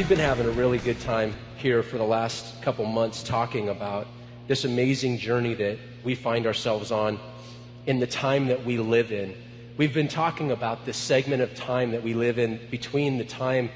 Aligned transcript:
We've 0.00 0.08
been 0.08 0.18
having 0.18 0.46
a 0.46 0.50
really 0.52 0.78
good 0.78 0.98
time 0.98 1.34
here 1.56 1.82
for 1.82 1.98
the 1.98 2.04
last 2.04 2.62
couple 2.62 2.86
months 2.86 3.22
talking 3.22 3.68
about 3.68 4.06
this 4.46 4.64
amazing 4.64 5.18
journey 5.18 5.52
that 5.52 5.78
we 6.02 6.14
find 6.14 6.46
ourselves 6.46 6.90
on 6.90 7.20
in 7.84 8.00
the 8.00 8.06
time 8.06 8.46
that 8.46 8.64
we 8.64 8.78
live 8.78 9.12
in. 9.12 9.36
We've 9.76 9.92
been 9.92 10.08
talking 10.08 10.52
about 10.52 10.86
this 10.86 10.96
segment 10.96 11.42
of 11.42 11.54
time 11.54 11.90
that 11.90 12.02
we 12.02 12.14
live 12.14 12.38
in 12.38 12.58
between 12.70 13.18
the 13.18 13.26
time 13.26 13.68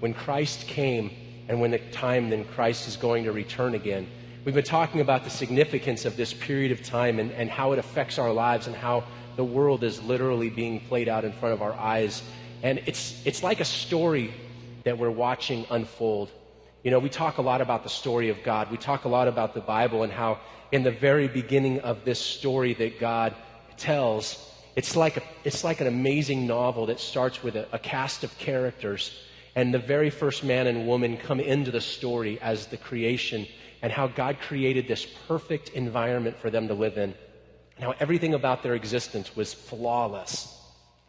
when 0.00 0.12
Christ 0.12 0.66
came 0.66 1.12
and 1.48 1.62
when 1.62 1.70
the 1.70 1.78
time 1.78 2.28
then 2.28 2.44
Christ 2.44 2.86
is 2.86 2.98
going 2.98 3.24
to 3.24 3.32
return 3.32 3.74
again. 3.74 4.06
We've 4.44 4.54
been 4.54 4.62
talking 4.62 5.00
about 5.00 5.24
the 5.24 5.30
significance 5.30 6.04
of 6.04 6.14
this 6.14 6.34
period 6.34 6.72
of 6.72 6.82
time 6.82 7.18
and, 7.18 7.32
and 7.32 7.48
how 7.48 7.72
it 7.72 7.78
affects 7.78 8.18
our 8.18 8.34
lives 8.34 8.66
and 8.66 8.76
how 8.76 9.04
the 9.36 9.44
world 9.44 9.82
is 9.82 10.02
literally 10.02 10.50
being 10.50 10.80
played 10.80 11.08
out 11.08 11.24
in 11.24 11.32
front 11.32 11.54
of 11.54 11.62
our 11.62 11.72
eyes. 11.72 12.22
And 12.62 12.82
it's, 12.84 13.22
it's 13.24 13.42
like 13.42 13.60
a 13.60 13.64
story 13.64 14.34
that 14.84 14.98
we're 14.98 15.10
watching 15.10 15.66
unfold. 15.70 16.30
You 16.82 16.90
know, 16.90 16.98
we 16.98 17.10
talk 17.10 17.38
a 17.38 17.42
lot 17.42 17.60
about 17.60 17.82
the 17.82 17.88
story 17.90 18.30
of 18.30 18.42
God. 18.42 18.70
We 18.70 18.78
talk 18.78 19.04
a 19.04 19.08
lot 19.08 19.28
about 19.28 19.54
the 19.54 19.60
Bible 19.60 20.02
and 20.02 20.12
how, 20.12 20.38
in 20.72 20.82
the 20.82 20.90
very 20.90 21.28
beginning 21.28 21.80
of 21.80 22.04
this 22.04 22.18
story 22.18 22.74
that 22.74 22.98
God 22.98 23.34
tells, 23.76 24.50
it's 24.76 24.96
like, 24.96 25.18
a, 25.18 25.22
it's 25.44 25.62
like 25.64 25.80
an 25.80 25.86
amazing 25.86 26.46
novel 26.46 26.86
that 26.86 27.00
starts 27.00 27.42
with 27.42 27.56
a, 27.56 27.68
a 27.72 27.78
cast 27.78 28.24
of 28.24 28.36
characters. 28.38 29.12
And 29.54 29.74
the 29.74 29.78
very 29.78 30.10
first 30.10 30.44
man 30.44 30.66
and 30.66 30.86
woman 30.86 31.16
come 31.16 31.40
into 31.40 31.70
the 31.70 31.80
story 31.80 32.40
as 32.40 32.66
the 32.66 32.76
creation 32.76 33.46
and 33.82 33.92
how 33.92 34.06
God 34.06 34.38
created 34.40 34.86
this 34.86 35.06
perfect 35.26 35.70
environment 35.70 36.38
for 36.38 36.50
them 36.50 36.68
to 36.68 36.74
live 36.74 36.96
in. 36.96 37.14
And 37.76 37.84
how 37.84 37.94
everything 37.98 38.34
about 38.34 38.62
their 38.62 38.74
existence 38.74 39.34
was 39.34 39.52
flawless, 39.52 40.56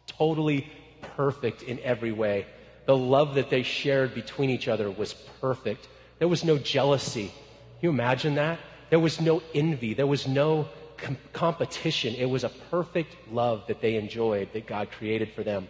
totally 0.06 0.70
perfect 1.16 1.62
in 1.62 1.78
every 1.80 2.12
way. 2.12 2.46
The 2.86 2.96
love 2.96 3.34
that 3.34 3.50
they 3.50 3.62
shared 3.62 4.14
between 4.14 4.50
each 4.50 4.68
other 4.68 4.90
was 4.90 5.14
perfect. 5.40 5.88
There 6.18 6.28
was 6.28 6.44
no 6.44 6.58
jealousy. 6.58 7.28
Can 7.28 7.34
you 7.80 7.90
imagine 7.90 8.34
that? 8.36 8.58
There 8.90 8.98
was 8.98 9.20
no 9.20 9.42
envy. 9.54 9.94
There 9.94 10.06
was 10.06 10.26
no 10.26 10.68
com- 10.96 11.16
competition. 11.32 12.14
It 12.14 12.26
was 12.26 12.44
a 12.44 12.48
perfect 12.48 13.16
love 13.30 13.66
that 13.68 13.80
they 13.80 13.96
enjoyed, 13.96 14.52
that 14.52 14.66
God 14.66 14.90
created 14.90 15.32
for 15.32 15.42
them. 15.42 15.68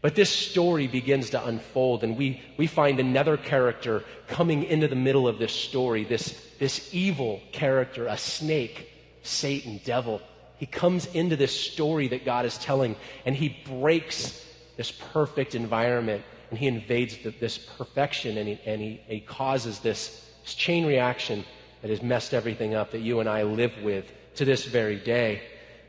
But 0.00 0.16
this 0.16 0.30
story 0.30 0.88
begins 0.88 1.30
to 1.30 1.46
unfold, 1.46 2.02
and 2.02 2.16
we, 2.16 2.42
we 2.56 2.66
find 2.66 2.98
another 2.98 3.36
character 3.36 4.02
coming 4.26 4.64
into 4.64 4.88
the 4.88 4.96
middle 4.96 5.28
of 5.28 5.38
this 5.38 5.52
story 5.52 6.02
this, 6.02 6.44
this 6.58 6.92
evil 6.92 7.40
character, 7.52 8.08
a 8.08 8.18
snake, 8.18 8.90
Satan, 9.22 9.80
devil. 9.84 10.20
He 10.56 10.66
comes 10.66 11.06
into 11.06 11.36
this 11.36 11.58
story 11.58 12.08
that 12.08 12.24
God 12.24 12.46
is 12.46 12.58
telling, 12.58 12.96
and 13.24 13.36
he 13.36 13.56
breaks 13.64 14.44
this 14.76 14.90
perfect 14.90 15.54
environment 15.54 16.24
and 16.52 16.58
he 16.58 16.66
invades 16.66 17.16
the, 17.16 17.30
this 17.30 17.56
perfection 17.56 18.36
and, 18.36 18.46
he, 18.46 18.60
and 18.66 18.78
he, 18.78 19.00
he 19.06 19.20
causes 19.20 19.78
this, 19.78 20.30
this 20.42 20.52
chain 20.54 20.84
reaction 20.84 21.46
that 21.80 21.88
has 21.88 22.02
messed 22.02 22.34
everything 22.34 22.74
up 22.74 22.90
that 22.90 22.98
you 22.98 23.20
and 23.20 23.28
I 23.28 23.44
live 23.44 23.72
with 23.82 24.12
to 24.34 24.44
this 24.44 24.66
very 24.66 24.96
day. 24.96 25.40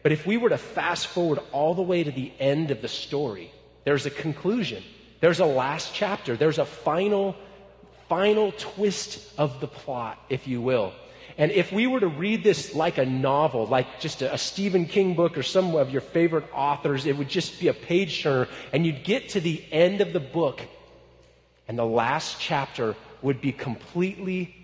But 0.03 0.14
if 0.14 0.25
we 0.25 0.38
were 0.38 0.47
to 0.47 0.58
fast 0.58 1.08
forward 1.08 1.39
all 1.52 1.75
the 1.75 1.81
way 1.81 2.02
to 2.06 2.11
the 2.11 2.31
end 2.39 2.72
of 2.72 2.81
the 2.81 2.88
story, 2.88 3.52
there's 3.84 4.06
a 4.06 4.09
conclusion. 4.09 4.81
There's 5.19 5.41
a 5.41 5.45
last 5.45 5.94
chapter. 5.94 6.38
There's 6.38 6.59
a 6.59 6.66
final, 6.66 7.36
final 8.08 8.53
twist 8.53 9.34
of 9.38 9.59
the 9.59 9.67
plot, 9.67 10.17
if 10.30 10.47
you 10.47 10.61
will. 10.61 10.94
And 11.38 11.52
if 11.52 11.72
we 11.72 11.88
were 11.88 12.00
to 12.00 12.08
read 12.08 12.44
this 12.44 12.76
like 12.76 12.98
a 12.98 13.06
novel, 13.06 13.66
like 13.66 14.00
just 14.00 14.22
a, 14.22 14.34
a, 14.34 14.38
Stephen 14.38 14.86
King 14.86 15.16
book 15.16 15.38
or 15.38 15.44
some 15.44 15.75
of 15.75 15.90
your 15.90 16.02
favorite 16.02 16.45
authors, 16.53 17.06
it 17.06 17.17
would 17.17 17.30
just 17.30 17.59
be 17.59 17.68
a 17.68 17.74
page 17.74 18.22
turner. 18.22 18.47
And 18.72 18.85
you'd 18.85 19.03
get 19.03 19.30
to 19.30 19.41
the 19.41 19.63
end 19.72 20.02
of 20.02 20.13
the 20.13 20.19
book, 20.19 20.62
and 21.68 21.78
the 21.78 21.85
last 21.85 22.40
chapter 22.40 22.96
would 23.22 23.41
be 23.41 23.52
completely 23.52 24.56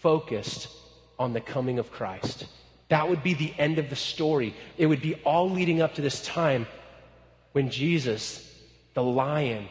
focused 0.00 0.68
on 1.18 1.32
the 1.32 1.40
coming 1.40 1.78
of 1.78 1.90
Christ. 1.90 2.46
That 2.88 3.08
would 3.08 3.22
be 3.22 3.34
the 3.34 3.52
end 3.58 3.78
of 3.78 3.90
the 3.90 3.96
story. 3.96 4.54
It 4.78 4.86
would 4.86 5.02
be 5.02 5.16
all 5.16 5.50
leading 5.50 5.82
up 5.82 5.94
to 5.94 6.02
this 6.02 6.24
time 6.24 6.66
when 7.52 7.70
Jesus, 7.70 8.54
the 8.94 9.02
lion, 9.02 9.68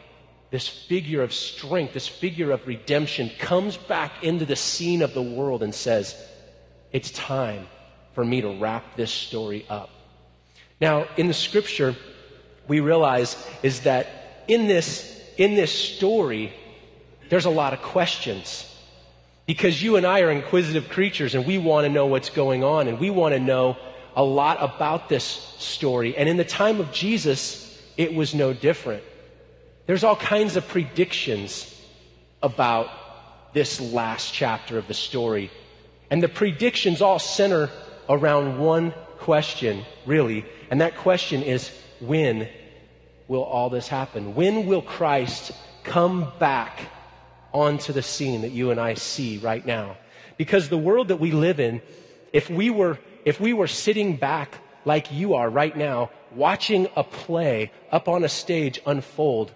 this 0.50 0.68
figure 0.68 1.22
of 1.22 1.32
strength, 1.32 1.94
this 1.94 2.08
figure 2.08 2.50
of 2.50 2.66
redemption, 2.66 3.30
comes 3.38 3.76
back 3.76 4.22
into 4.22 4.44
the 4.44 4.56
scene 4.56 5.02
of 5.02 5.14
the 5.14 5.22
world 5.22 5.62
and 5.62 5.74
says, 5.74 6.14
it's 6.96 7.10
time 7.10 7.66
for 8.14 8.24
me 8.24 8.40
to 8.40 8.48
wrap 8.58 8.96
this 8.96 9.10
story 9.10 9.66
up. 9.68 9.90
Now, 10.80 11.06
in 11.18 11.28
the 11.28 11.34
scripture, 11.34 11.94
we 12.68 12.80
realize 12.80 13.36
is 13.62 13.80
that 13.80 14.44
in 14.48 14.66
this, 14.66 15.22
in 15.36 15.56
this 15.56 15.70
story, 15.70 16.54
there's 17.28 17.44
a 17.44 17.50
lot 17.50 17.74
of 17.74 17.82
questions. 17.82 18.74
Because 19.44 19.82
you 19.82 19.96
and 19.96 20.06
I 20.06 20.22
are 20.22 20.30
inquisitive 20.30 20.88
creatures 20.88 21.34
and 21.34 21.44
we 21.44 21.58
want 21.58 21.84
to 21.84 21.90
know 21.90 22.06
what's 22.06 22.30
going 22.30 22.64
on 22.64 22.88
and 22.88 22.98
we 22.98 23.10
want 23.10 23.34
to 23.34 23.40
know 23.40 23.76
a 24.16 24.24
lot 24.24 24.56
about 24.62 25.10
this 25.10 25.24
story. 25.58 26.16
And 26.16 26.30
in 26.30 26.38
the 26.38 26.46
time 26.46 26.80
of 26.80 26.92
Jesus, 26.92 27.78
it 27.98 28.14
was 28.14 28.34
no 28.34 28.54
different. 28.54 29.02
There's 29.84 30.02
all 30.02 30.16
kinds 30.16 30.56
of 30.56 30.66
predictions 30.66 31.78
about 32.42 32.88
this 33.52 33.82
last 33.82 34.32
chapter 34.32 34.78
of 34.78 34.88
the 34.88 34.94
story 34.94 35.50
and 36.10 36.22
the 36.22 36.28
predictions 36.28 37.02
all 37.02 37.18
center 37.18 37.70
around 38.08 38.58
one 38.58 38.92
question, 39.18 39.84
really. 40.04 40.44
And 40.70 40.80
that 40.80 40.96
question 40.96 41.42
is 41.42 41.70
when 42.00 42.48
will 43.28 43.42
all 43.42 43.70
this 43.70 43.88
happen? 43.88 44.34
When 44.34 44.66
will 44.66 44.82
Christ 44.82 45.52
come 45.84 46.32
back 46.38 46.80
onto 47.52 47.92
the 47.92 48.02
scene 48.02 48.42
that 48.42 48.52
you 48.52 48.70
and 48.70 48.80
I 48.80 48.94
see 48.94 49.38
right 49.38 49.64
now? 49.64 49.96
Because 50.36 50.68
the 50.68 50.78
world 50.78 51.08
that 51.08 51.18
we 51.18 51.32
live 51.32 51.60
in, 51.60 51.80
if 52.32 52.50
we 52.50 52.70
were, 52.70 52.98
if 53.24 53.40
we 53.40 53.52
were 53.52 53.66
sitting 53.66 54.16
back 54.16 54.58
like 54.84 55.10
you 55.12 55.34
are 55.34 55.48
right 55.48 55.76
now, 55.76 56.10
watching 56.34 56.88
a 56.94 57.02
play 57.02 57.72
up 57.90 58.08
on 58.08 58.22
a 58.22 58.28
stage 58.28 58.80
unfold, 58.86 59.54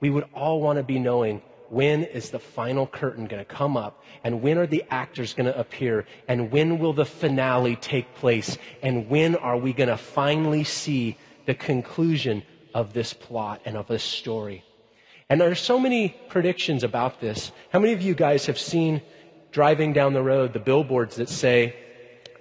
we 0.00 0.10
would 0.10 0.24
all 0.34 0.60
want 0.60 0.78
to 0.78 0.82
be 0.82 0.98
knowing 0.98 1.42
when 1.70 2.02
is 2.02 2.30
the 2.30 2.38
final 2.38 2.86
curtain 2.86 3.26
going 3.26 3.44
to 3.44 3.50
come 3.50 3.76
up? 3.76 4.02
And 4.24 4.42
when 4.42 4.58
are 4.58 4.66
the 4.66 4.84
actors 4.90 5.32
going 5.32 5.46
to 5.46 5.58
appear? 5.58 6.04
And 6.28 6.50
when 6.50 6.78
will 6.78 6.92
the 6.92 7.04
finale 7.04 7.76
take 7.76 8.14
place? 8.16 8.58
And 8.82 9.08
when 9.08 9.36
are 9.36 9.56
we 9.56 9.72
going 9.72 9.88
to 9.88 9.96
finally 9.96 10.64
see 10.64 11.16
the 11.46 11.54
conclusion 11.54 12.42
of 12.74 12.92
this 12.92 13.12
plot 13.12 13.62
and 13.64 13.76
of 13.76 13.86
this 13.86 14.02
story? 14.02 14.64
And 15.28 15.40
there 15.40 15.50
are 15.50 15.54
so 15.54 15.78
many 15.78 16.08
predictions 16.28 16.82
about 16.82 17.20
this. 17.20 17.52
How 17.72 17.78
many 17.78 17.92
of 17.92 18.02
you 18.02 18.14
guys 18.14 18.46
have 18.46 18.58
seen 18.58 19.00
driving 19.52 19.92
down 19.92 20.12
the 20.12 20.22
road 20.22 20.52
the 20.52 20.58
billboards 20.58 21.16
that 21.16 21.28
say 21.28 21.76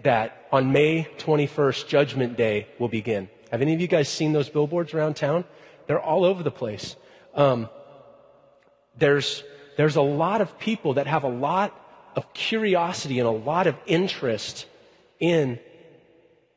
that 0.01 0.47
on 0.51 0.72
May 0.72 1.07
21st, 1.19 1.88
Judgment 1.88 2.35
Day 2.35 2.68
will 2.79 2.88
begin? 2.88 3.29
Have 3.51 3.62
any 3.62 3.75
of 3.75 3.81
you 3.81 3.88
guys 3.88 4.09
seen 4.09 4.34
those 4.34 4.50
billboards 4.50 4.95
around 4.95 5.16
town? 5.16 5.45
They're 5.85 6.01
all 6.01 6.25
over 6.25 6.41
the 6.41 6.51
place. 6.51 6.95
Um, 7.35 7.69
there's, 8.99 9.43
there's 9.77 9.95
a 9.95 10.01
lot 10.01 10.41
of 10.41 10.59
people 10.59 10.95
that 10.95 11.07
have 11.07 11.23
a 11.23 11.29
lot 11.29 11.73
of 12.15 12.33
curiosity 12.33 13.19
and 13.19 13.27
a 13.27 13.31
lot 13.31 13.67
of 13.67 13.75
interest 13.85 14.65
in 15.19 15.59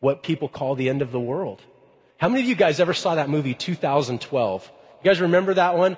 what 0.00 0.22
people 0.22 0.48
call 0.48 0.75
the 0.75 0.88
end 0.88 1.02
of 1.02 1.12
the 1.12 1.20
world. 1.20 1.60
How 2.19 2.28
many 2.28 2.42
of 2.42 2.48
you 2.48 2.54
guys 2.54 2.81
ever 2.81 2.94
saw 2.94 3.14
that 3.14 3.28
movie 3.28 3.54
2012? 3.54 4.72
You 5.02 5.10
guys 5.10 5.20
remember 5.20 5.54
that 5.54 5.76
one? 5.76 5.97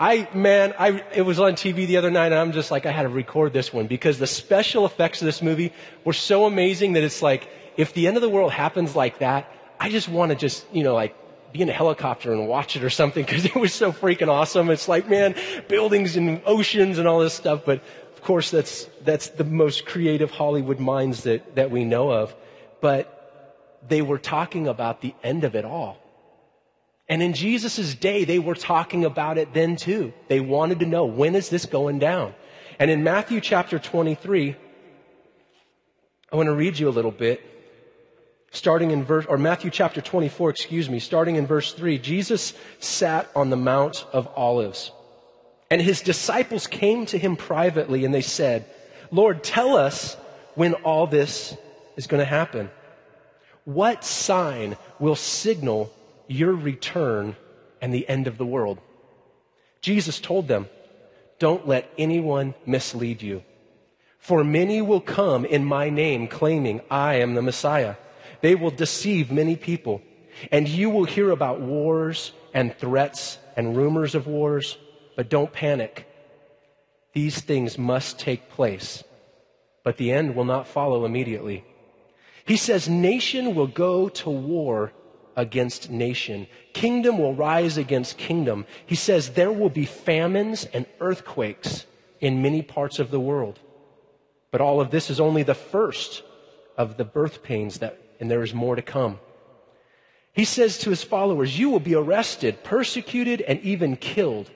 I, 0.00 0.28
man, 0.34 0.74
I, 0.78 1.04
it 1.14 1.22
was 1.22 1.38
on 1.38 1.52
TV 1.52 1.86
the 1.86 1.96
other 1.96 2.10
night 2.10 2.26
and 2.26 2.34
I'm 2.34 2.52
just 2.52 2.70
like, 2.70 2.86
I 2.86 2.90
had 2.90 3.02
to 3.02 3.08
record 3.08 3.52
this 3.52 3.72
one 3.72 3.86
because 3.86 4.18
the 4.18 4.26
special 4.26 4.84
effects 4.84 5.22
of 5.22 5.26
this 5.26 5.42
movie 5.42 5.72
were 6.04 6.12
so 6.12 6.46
amazing 6.46 6.94
that 6.94 7.04
it's 7.04 7.22
like, 7.22 7.48
if 7.76 7.94
the 7.94 8.06
end 8.06 8.16
of 8.16 8.22
the 8.22 8.28
world 8.28 8.52
happens 8.52 8.96
like 8.96 9.20
that, 9.20 9.50
I 9.78 9.90
just 9.90 10.08
want 10.08 10.30
to 10.30 10.36
just, 10.36 10.66
you 10.72 10.82
know, 10.82 10.94
like 10.94 11.14
be 11.52 11.62
in 11.62 11.68
a 11.68 11.72
helicopter 11.72 12.32
and 12.32 12.48
watch 12.48 12.76
it 12.76 12.82
or 12.82 12.90
something 12.90 13.24
because 13.24 13.44
it 13.54 13.54
was 13.54 13.74
so 13.74 13.92
freaking 13.92 14.28
awesome. 14.28 14.70
It's 14.70 14.88
like, 14.88 15.08
man, 15.08 15.34
buildings 15.68 16.16
and 16.16 16.40
oceans 16.46 16.98
and 16.98 17.06
all 17.06 17.20
this 17.20 17.34
stuff. 17.34 17.62
But 17.64 17.82
of 18.14 18.22
course, 18.22 18.50
that's, 18.50 18.88
that's 19.02 19.28
the 19.28 19.44
most 19.44 19.84
creative 19.84 20.30
Hollywood 20.30 20.80
minds 20.80 21.24
that, 21.24 21.56
that 21.56 21.70
we 21.70 21.84
know 21.84 22.10
of. 22.10 22.34
But 22.80 23.18
they 23.86 24.02
were 24.02 24.18
talking 24.18 24.68
about 24.68 25.00
the 25.00 25.14
end 25.22 25.44
of 25.44 25.54
it 25.54 25.64
all. 25.64 25.98
And 27.08 27.22
in 27.22 27.34
Jesus' 27.34 27.94
day, 27.94 28.24
they 28.24 28.38
were 28.38 28.54
talking 28.54 29.04
about 29.04 29.36
it 29.36 29.52
then 29.52 29.76
too. 29.76 30.12
They 30.28 30.40
wanted 30.40 30.78
to 30.80 30.86
know, 30.86 31.04
when 31.04 31.34
is 31.34 31.50
this 31.50 31.66
going 31.66 31.98
down? 31.98 32.34
And 32.78 32.90
in 32.90 33.02
Matthew 33.04 33.40
chapter 33.40 33.78
23, 33.78 34.56
I 36.32 36.36
want 36.36 36.46
to 36.46 36.54
read 36.54 36.78
you 36.78 36.88
a 36.88 36.90
little 36.90 37.10
bit 37.10 37.51
starting 38.52 38.90
in 38.90 39.02
verse, 39.02 39.26
or 39.26 39.38
Matthew 39.38 39.70
chapter 39.70 40.00
24, 40.00 40.50
excuse 40.50 40.88
me, 40.88 41.00
starting 41.00 41.36
in 41.36 41.46
verse 41.46 41.72
3, 41.72 41.98
Jesus 41.98 42.54
sat 42.78 43.28
on 43.34 43.50
the 43.50 43.56
Mount 43.56 44.06
of 44.12 44.28
Olives. 44.36 44.92
And 45.70 45.80
his 45.80 46.02
disciples 46.02 46.66
came 46.66 47.06
to 47.06 47.18
him 47.18 47.34
privately 47.34 48.04
and 48.04 48.14
they 48.14 48.22
said, 48.22 48.66
Lord, 49.10 49.42
tell 49.42 49.76
us 49.76 50.16
when 50.54 50.74
all 50.74 51.06
this 51.06 51.56
is 51.96 52.06
going 52.06 52.20
to 52.20 52.26
happen. 52.26 52.70
What 53.64 54.04
sign 54.04 54.76
will 54.98 55.16
signal 55.16 55.90
your 56.26 56.52
return 56.52 57.36
and 57.80 57.92
the 57.92 58.06
end 58.06 58.26
of 58.26 58.36
the 58.36 58.46
world? 58.46 58.78
Jesus 59.80 60.20
told 60.20 60.46
them, 60.46 60.68
don't 61.38 61.66
let 61.66 61.90
anyone 61.96 62.54
mislead 62.66 63.22
you. 63.22 63.42
For 64.18 64.44
many 64.44 64.82
will 64.82 65.00
come 65.00 65.44
in 65.44 65.64
my 65.64 65.90
name 65.90 66.28
claiming 66.28 66.82
I 66.90 67.14
am 67.14 67.34
the 67.34 67.42
Messiah. 67.42 67.96
They 68.42 68.54
will 68.54 68.70
deceive 68.70 69.32
many 69.32 69.56
people. 69.56 70.02
And 70.50 70.68
you 70.68 70.90
will 70.90 71.04
hear 71.04 71.30
about 71.30 71.60
wars 71.60 72.32
and 72.52 72.76
threats 72.76 73.38
and 73.56 73.76
rumors 73.76 74.14
of 74.14 74.26
wars, 74.26 74.76
but 75.16 75.28
don't 75.28 75.52
panic. 75.52 76.06
These 77.12 77.40
things 77.40 77.78
must 77.78 78.18
take 78.18 78.50
place, 78.50 79.04
but 79.84 79.96
the 79.96 80.12
end 80.12 80.34
will 80.34 80.44
not 80.44 80.66
follow 80.66 81.04
immediately. 81.04 81.64
He 82.44 82.56
says, 82.56 82.88
Nation 82.88 83.54
will 83.54 83.66
go 83.66 84.08
to 84.08 84.30
war 84.30 84.92
against 85.36 85.90
nation, 85.90 86.46
kingdom 86.72 87.18
will 87.18 87.34
rise 87.34 87.76
against 87.76 88.18
kingdom. 88.18 88.66
He 88.84 88.94
says, 88.94 89.30
There 89.30 89.52
will 89.52 89.70
be 89.70 89.86
famines 89.86 90.64
and 90.72 90.86
earthquakes 91.00 91.86
in 92.20 92.42
many 92.42 92.62
parts 92.62 92.98
of 92.98 93.10
the 93.10 93.20
world. 93.20 93.60
But 94.50 94.60
all 94.60 94.80
of 94.80 94.90
this 94.90 95.10
is 95.10 95.20
only 95.20 95.42
the 95.42 95.54
first 95.54 96.22
of 96.76 96.96
the 96.96 97.04
birth 97.04 97.42
pains 97.42 97.78
that, 97.78 97.98
and 98.22 98.30
there 98.30 98.44
is 98.44 98.54
more 98.54 98.76
to 98.76 98.82
come. 98.82 99.18
He 100.32 100.44
says 100.44 100.78
to 100.78 100.90
his 100.90 101.02
followers, 101.02 101.58
You 101.58 101.70
will 101.70 101.80
be 101.80 101.96
arrested, 101.96 102.62
persecuted, 102.62 103.40
and 103.40 103.58
even 103.62 103.96
killed. 103.96 104.48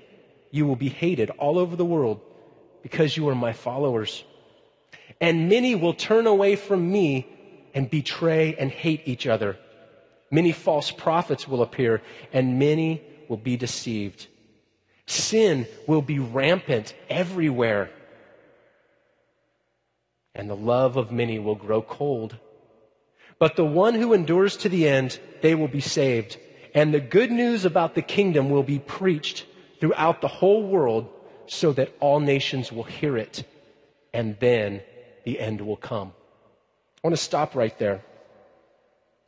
You 0.53 0.67
will 0.67 0.77
be 0.77 0.89
hated 0.89 1.31
all 1.31 1.59
over 1.59 1.75
the 1.75 1.85
world 1.85 2.21
because 2.85 3.17
you 3.17 3.29
are 3.29 3.35
my 3.35 3.53
followers. 3.53 4.23
And 5.21 5.49
many 5.49 5.75
will 5.75 5.95
turn 5.95 6.29
away 6.29 6.55
from 6.55 6.93
me 6.93 7.27
and 7.75 7.91
betray 7.91 8.55
and 8.55 8.71
hate 8.71 9.03
each 9.05 9.27
other. 9.27 9.59
Many 10.31 10.53
false 10.53 10.93
prophets 10.93 11.49
will 11.49 11.63
appear, 11.63 12.03
and 12.33 12.61
many 12.61 13.03
will 13.29 13.37
be 13.37 13.57
deceived. 13.57 14.29
Sin 15.07 15.67
will 15.89 16.03
be 16.03 16.21
rampant 16.21 16.95
everywhere, 17.11 17.91
and 20.37 20.49
the 20.49 20.55
love 20.55 20.97
of 20.97 21.11
many 21.11 21.41
will 21.41 21.57
grow 21.57 21.83
cold. 21.83 22.37
But 23.39 23.57
the 23.57 23.65
one 23.65 23.95
who 23.95 24.13
endures 24.13 24.57
to 24.59 24.69
the 24.69 24.89
end, 24.89 25.19
they 25.43 25.55
will 25.55 25.69
be 25.69 25.81
saved. 25.81 26.39
And 26.75 26.93
the 26.93 27.01
good 27.01 27.31
news 27.31 27.65
about 27.65 27.95
the 27.95 28.03
kingdom 28.03 28.51
will 28.51 28.63
be 28.63 28.79
preached 28.79 29.47
throughout 29.81 30.21
the 30.21 30.29
whole 30.29 30.63
world 30.63 31.09
so 31.47 31.73
that 31.73 31.95
all 32.01 32.21
nations 32.21 32.73
will 32.73 32.85
hear 32.85 33.17
it. 33.17 33.45
And 34.13 34.37
then 34.41 34.83
the 35.25 35.39
end 35.39 35.61
will 35.61 35.77
come. 35.77 36.13
I 37.03 37.09
want 37.09 37.17
to 37.17 37.23
stop 37.23 37.55
right 37.55 37.79
there. 37.79 38.03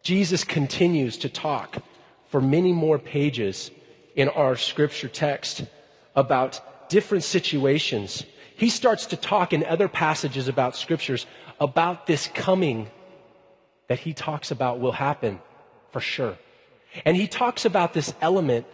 Jesus 0.03 0.45
continues 0.45 1.19
to 1.19 1.29
talk 1.29 1.83
for 2.29 2.41
many 2.41 2.73
more 2.73 2.99
pages 2.99 3.71
in 4.15 4.29
our 4.29 4.57
scripture 4.57 5.09
text 5.09 5.65
about 6.17 6.89
different 6.89 7.25
situations. 7.25 8.25
He 8.57 8.71
starts 8.71 9.07
to 9.07 9.17
talk 9.17 9.53
in 9.53 9.65
other 9.65 9.89
passages 9.89 10.49
about 10.49 10.77
scriptures 10.77 11.27
about 11.61 12.07
this 12.07 12.29
coming 12.29 12.91
that 13.89 13.99
he 13.99 14.13
talks 14.13 14.51
about 14.51 14.81
will 14.81 14.93
happen 14.93 15.41
for 15.91 16.01
sure. 16.01 16.37
And 17.05 17.17
he 17.17 17.27
talks 17.27 17.65
about 17.65 17.93
this 17.93 18.15
element 18.21 18.67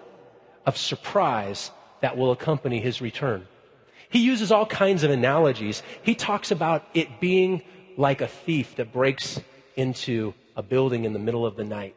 of 0.66 0.76
surprise 0.76 1.70
that 2.00 2.16
will 2.16 2.32
accompany 2.32 2.80
his 2.80 3.00
return. 3.00 3.46
He 4.08 4.20
uses 4.20 4.52
all 4.52 4.66
kinds 4.66 5.02
of 5.02 5.10
analogies. 5.10 5.82
He 6.02 6.14
talks 6.14 6.50
about 6.50 6.84
it 6.94 7.20
being 7.20 7.62
like 7.96 8.20
a 8.20 8.28
thief 8.28 8.76
that 8.76 8.92
breaks 8.92 9.40
into 9.76 10.34
a 10.56 10.62
building 10.62 11.04
in 11.04 11.12
the 11.12 11.18
middle 11.18 11.46
of 11.46 11.56
the 11.56 11.64
night. 11.64 11.96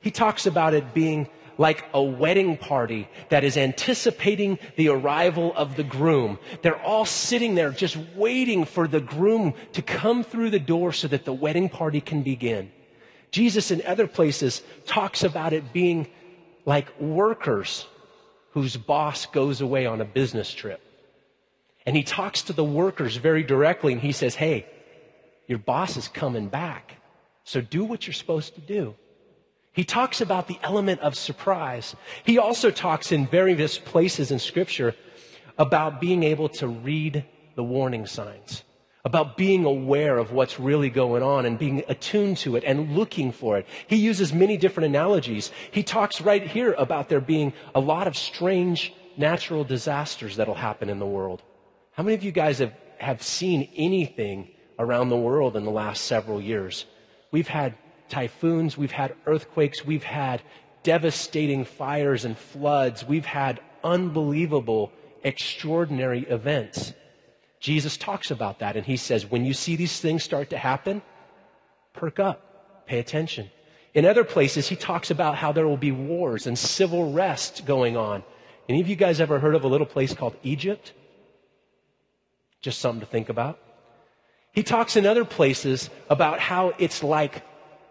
He 0.00 0.10
talks 0.10 0.46
about 0.46 0.74
it 0.74 0.94
being 0.94 1.28
like 1.60 1.84
a 1.92 2.02
wedding 2.02 2.56
party 2.56 3.06
that 3.28 3.44
is 3.44 3.58
anticipating 3.58 4.58
the 4.76 4.88
arrival 4.88 5.52
of 5.54 5.76
the 5.76 5.84
groom. 5.84 6.38
They're 6.62 6.80
all 6.80 7.04
sitting 7.04 7.54
there 7.54 7.70
just 7.70 7.98
waiting 8.16 8.64
for 8.64 8.88
the 8.88 9.02
groom 9.02 9.52
to 9.74 9.82
come 9.82 10.24
through 10.24 10.48
the 10.50 10.58
door 10.58 10.90
so 10.94 11.06
that 11.08 11.26
the 11.26 11.34
wedding 11.34 11.68
party 11.68 12.00
can 12.00 12.22
begin. 12.22 12.72
Jesus 13.30 13.70
in 13.70 13.82
other 13.84 14.06
places 14.06 14.62
talks 14.86 15.22
about 15.22 15.52
it 15.52 15.70
being 15.70 16.08
like 16.64 16.98
workers 16.98 17.86
whose 18.52 18.78
boss 18.78 19.26
goes 19.26 19.60
away 19.60 19.84
on 19.84 20.00
a 20.00 20.06
business 20.06 20.50
trip. 20.50 20.80
And 21.84 21.94
he 21.94 22.02
talks 22.02 22.40
to 22.44 22.54
the 22.54 22.64
workers 22.64 23.16
very 23.16 23.42
directly 23.42 23.92
and 23.92 24.00
he 24.00 24.12
says, 24.12 24.34
Hey, 24.34 24.64
your 25.46 25.58
boss 25.58 25.98
is 25.98 26.08
coming 26.08 26.48
back. 26.48 26.96
So 27.44 27.60
do 27.60 27.84
what 27.84 28.06
you're 28.06 28.14
supposed 28.14 28.54
to 28.54 28.62
do. 28.62 28.94
He 29.72 29.84
talks 29.84 30.20
about 30.20 30.48
the 30.48 30.58
element 30.62 31.00
of 31.00 31.14
surprise. 31.14 31.94
He 32.24 32.38
also 32.38 32.70
talks 32.70 33.12
in 33.12 33.26
various 33.26 33.78
places 33.78 34.30
in 34.30 34.38
Scripture 34.38 34.94
about 35.58 36.00
being 36.00 36.22
able 36.22 36.48
to 36.48 36.66
read 36.66 37.24
the 37.54 37.62
warning 37.62 38.06
signs, 38.06 38.64
about 39.04 39.36
being 39.36 39.64
aware 39.64 40.18
of 40.18 40.32
what's 40.32 40.58
really 40.58 40.90
going 40.90 41.22
on 41.22 41.46
and 41.46 41.58
being 41.58 41.84
attuned 41.88 42.38
to 42.38 42.56
it 42.56 42.64
and 42.64 42.96
looking 42.96 43.30
for 43.30 43.58
it. 43.58 43.66
He 43.86 43.96
uses 43.96 44.32
many 44.32 44.56
different 44.56 44.88
analogies. 44.88 45.52
He 45.70 45.82
talks 45.82 46.20
right 46.20 46.46
here 46.46 46.72
about 46.72 47.08
there 47.08 47.20
being 47.20 47.52
a 47.74 47.80
lot 47.80 48.06
of 48.08 48.16
strange 48.16 48.92
natural 49.16 49.62
disasters 49.62 50.36
that'll 50.36 50.54
happen 50.54 50.88
in 50.88 50.98
the 50.98 51.06
world. 51.06 51.42
How 51.92 52.02
many 52.02 52.14
of 52.14 52.24
you 52.24 52.32
guys 52.32 52.58
have, 52.58 52.72
have 52.98 53.22
seen 53.22 53.68
anything 53.76 54.48
around 54.78 55.10
the 55.10 55.16
world 55.16 55.56
in 55.56 55.64
the 55.64 55.70
last 55.70 56.04
several 56.04 56.40
years? 56.40 56.86
We've 57.30 57.48
had 57.48 57.74
typhoons, 58.10 58.76
we've 58.76 58.92
had 58.92 59.14
earthquakes, 59.26 59.84
we've 59.84 60.04
had 60.04 60.42
devastating 60.82 61.64
fires 61.64 62.24
and 62.24 62.36
floods, 62.36 63.06
we've 63.06 63.26
had 63.26 63.60
unbelievable, 63.82 64.92
extraordinary 65.22 66.22
events. 66.22 66.92
Jesus 67.60 67.96
talks 67.96 68.30
about 68.30 68.58
that 68.60 68.76
and 68.76 68.86
he 68.86 68.96
says, 68.96 69.30
when 69.30 69.44
you 69.44 69.52
see 69.52 69.76
these 69.76 70.00
things 70.00 70.24
start 70.24 70.50
to 70.50 70.58
happen, 70.58 71.02
perk 71.92 72.18
up, 72.18 72.86
pay 72.86 72.98
attention. 72.98 73.50
In 73.92 74.06
other 74.06 74.24
places, 74.24 74.68
he 74.68 74.76
talks 74.76 75.10
about 75.10 75.36
how 75.36 75.52
there 75.52 75.66
will 75.66 75.76
be 75.76 75.92
wars 75.92 76.46
and 76.46 76.58
civil 76.58 77.12
rest 77.12 77.66
going 77.66 77.96
on. 77.96 78.22
Any 78.68 78.80
of 78.80 78.88
you 78.88 78.96
guys 78.96 79.20
ever 79.20 79.40
heard 79.40 79.54
of 79.54 79.64
a 79.64 79.68
little 79.68 79.86
place 79.86 80.14
called 80.14 80.36
Egypt? 80.42 80.92
Just 82.62 82.78
something 82.78 83.00
to 83.00 83.06
think 83.06 83.28
about. 83.28 83.58
He 84.52 84.62
talks 84.62 84.96
in 84.96 85.06
other 85.06 85.24
places 85.24 85.90
about 86.08 86.40
how 86.40 86.72
it's 86.78 87.02
like 87.02 87.42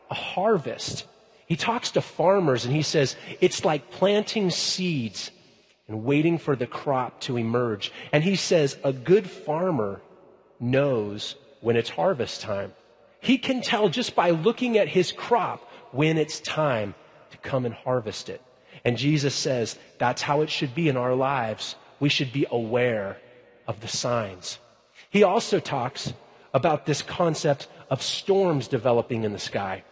a 0.09 0.15
harvest. 0.15 1.05
He 1.45 1.55
talks 1.55 1.91
to 1.91 2.01
farmers 2.01 2.65
and 2.65 2.75
he 2.75 2.81
says 2.81 3.15
it's 3.41 3.65
like 3.65 3.91
planting 3.91 4.49
seeds 4.49 5.31
and 5.87 6.03
waiting 6.03 6.37
for 6.37 6.55
the 6.55 6.67
crop 6.67 7.19
to 7.21 7.37
emerge. 7.37 7.91
And 8.11 8.23
he 8.23 8.35
says 8.35 8.77
a 8.83 8.93
good 8.93 9.29
farmer 9.29 10.01
knows 10.59 11.35
when 11.61 11.75
it's 11.75 11.89
harvest 11.89 12.41
time. 12.41 12.73
He 13.21 13.37
can 13.37 13.61
tell 13.61 13.89
just 13.89 14.15
by 14.15 14.29
looking 14.29 14.77
at 14.77 14.87
his 14.87 15.11
crop 15.11 15.67
when 15.91 16.17
it's 16.17 16.39
time 16.39 16.93
to 17.31 17.37
come 17.37 17.65
and 17.65 17.73
harvest 17.73 18.29
it. 18.29 18.41
And 18.85 18.97
Jesus 18.97 19.35
says 19.35 19.77
that's 19.97 20.21
how 20.21 20.41
it 20.41 20.49
should 20.49 20.73
be 20.73 20.87
in 20.87 20.97
our 20.97 21.15
lives. 21.15 21.75
We 21.99 22.09
should 22.09 22.31
be 22.31 22.45
aware 22.49 23.17
of 23.67 23.81
the 23.81 23.87
signs. 23.87 24.59
He 25.09 25.23
also 25.23 25.59
talks 25.59 26.13
about 26.53 26.85
this 26.85 27.01
concept 27.01 27.67
of 27.89 28.01
storms 28.01 28.67
developing 28.67 29.23
in 29.23 29.33
the 29.33 29.39
sky. 29.39 29.83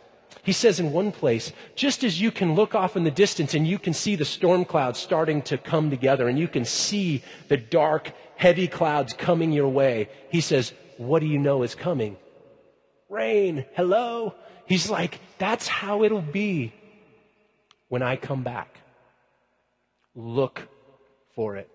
He 0.44 0.54
says 0.54 0.80
in 0.80 0.94
one 0.94 1.12
place, 1.12 1.52
just 1.76 2.04
as 2.04 2.22
you 2.22 2.32
can 2.32 2.56
look 2.56 2.74
off 2.74 2.96
in 2.96 3.04
the 3.04 3.12
distance 3.12 3.54
and 3.54 3.68
you 3.68 3.78
can 3.78 3.94
see 3.94 4.16
the 4.16 4.26
storm 4.26 4.64
clouds 4.64 5.00
starting 5.00 5.42
to 5.44 5.58
come 5.58 5.90
together 5.90 6.28
and 6.30 6.40
you 6.40 6.48
can 6.48 6.64
see 6.64 7.22
the 7.50 7.58
dark, 7.58 8.12
heavy 8.38 8.68
clouds 8.68 9.14
coming 9.14 9.52
your 9.52 9.68
way, 9.68 10.10
he 10.30 10.40
says, 10.40 10.74
what 10.98 11.20
do 11.20 11.26
you 11.26 11.38
know 11.38 11.64
is 11.64 11.76
coming? 11.76 12.18
Rain. 13.10 13.66
Hello? 13.74 14.36
He's 14.66 14.90
like, 14.90 15.20
that's 15.38 15.68
how 15.68 16.04
it'll 16.04 16.22
be 16.22 16.74
when 17.90 18.02
I 18.02 18.16
come 18.16 18.44
back. 18.44 18.80
Look 20.16 20.68
for 21.36 21.56
it. 21.58 21.70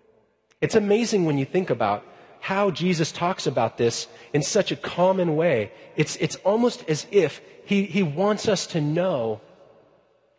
It's 0.61 0.75
amazing 0.75 1.25
when 1.25 1.39
you 1.39 1.45
think 1.45 1.71
about 1.71 2.05
how 2.43 2.73
Jesus 2.73 3.13
talks 3.13 3.47
about 3.47 3.79
this 3.79 4.09
in 4.33 4.43
such 4.43 4.73
a 4.73 4.77
common 4.77 5.37
way. 5.37 5.71
It's, 5.95 6.17
it's 6.17 6.35
almost 6.45 6.85
as 6.89 7.07
if 7.13 7.41
he, 7.65 7.85
he 7.85 8.03
wants 8.03 8.49
us 8.49 8.67
to 8.69 8.81
know 8.81 9.41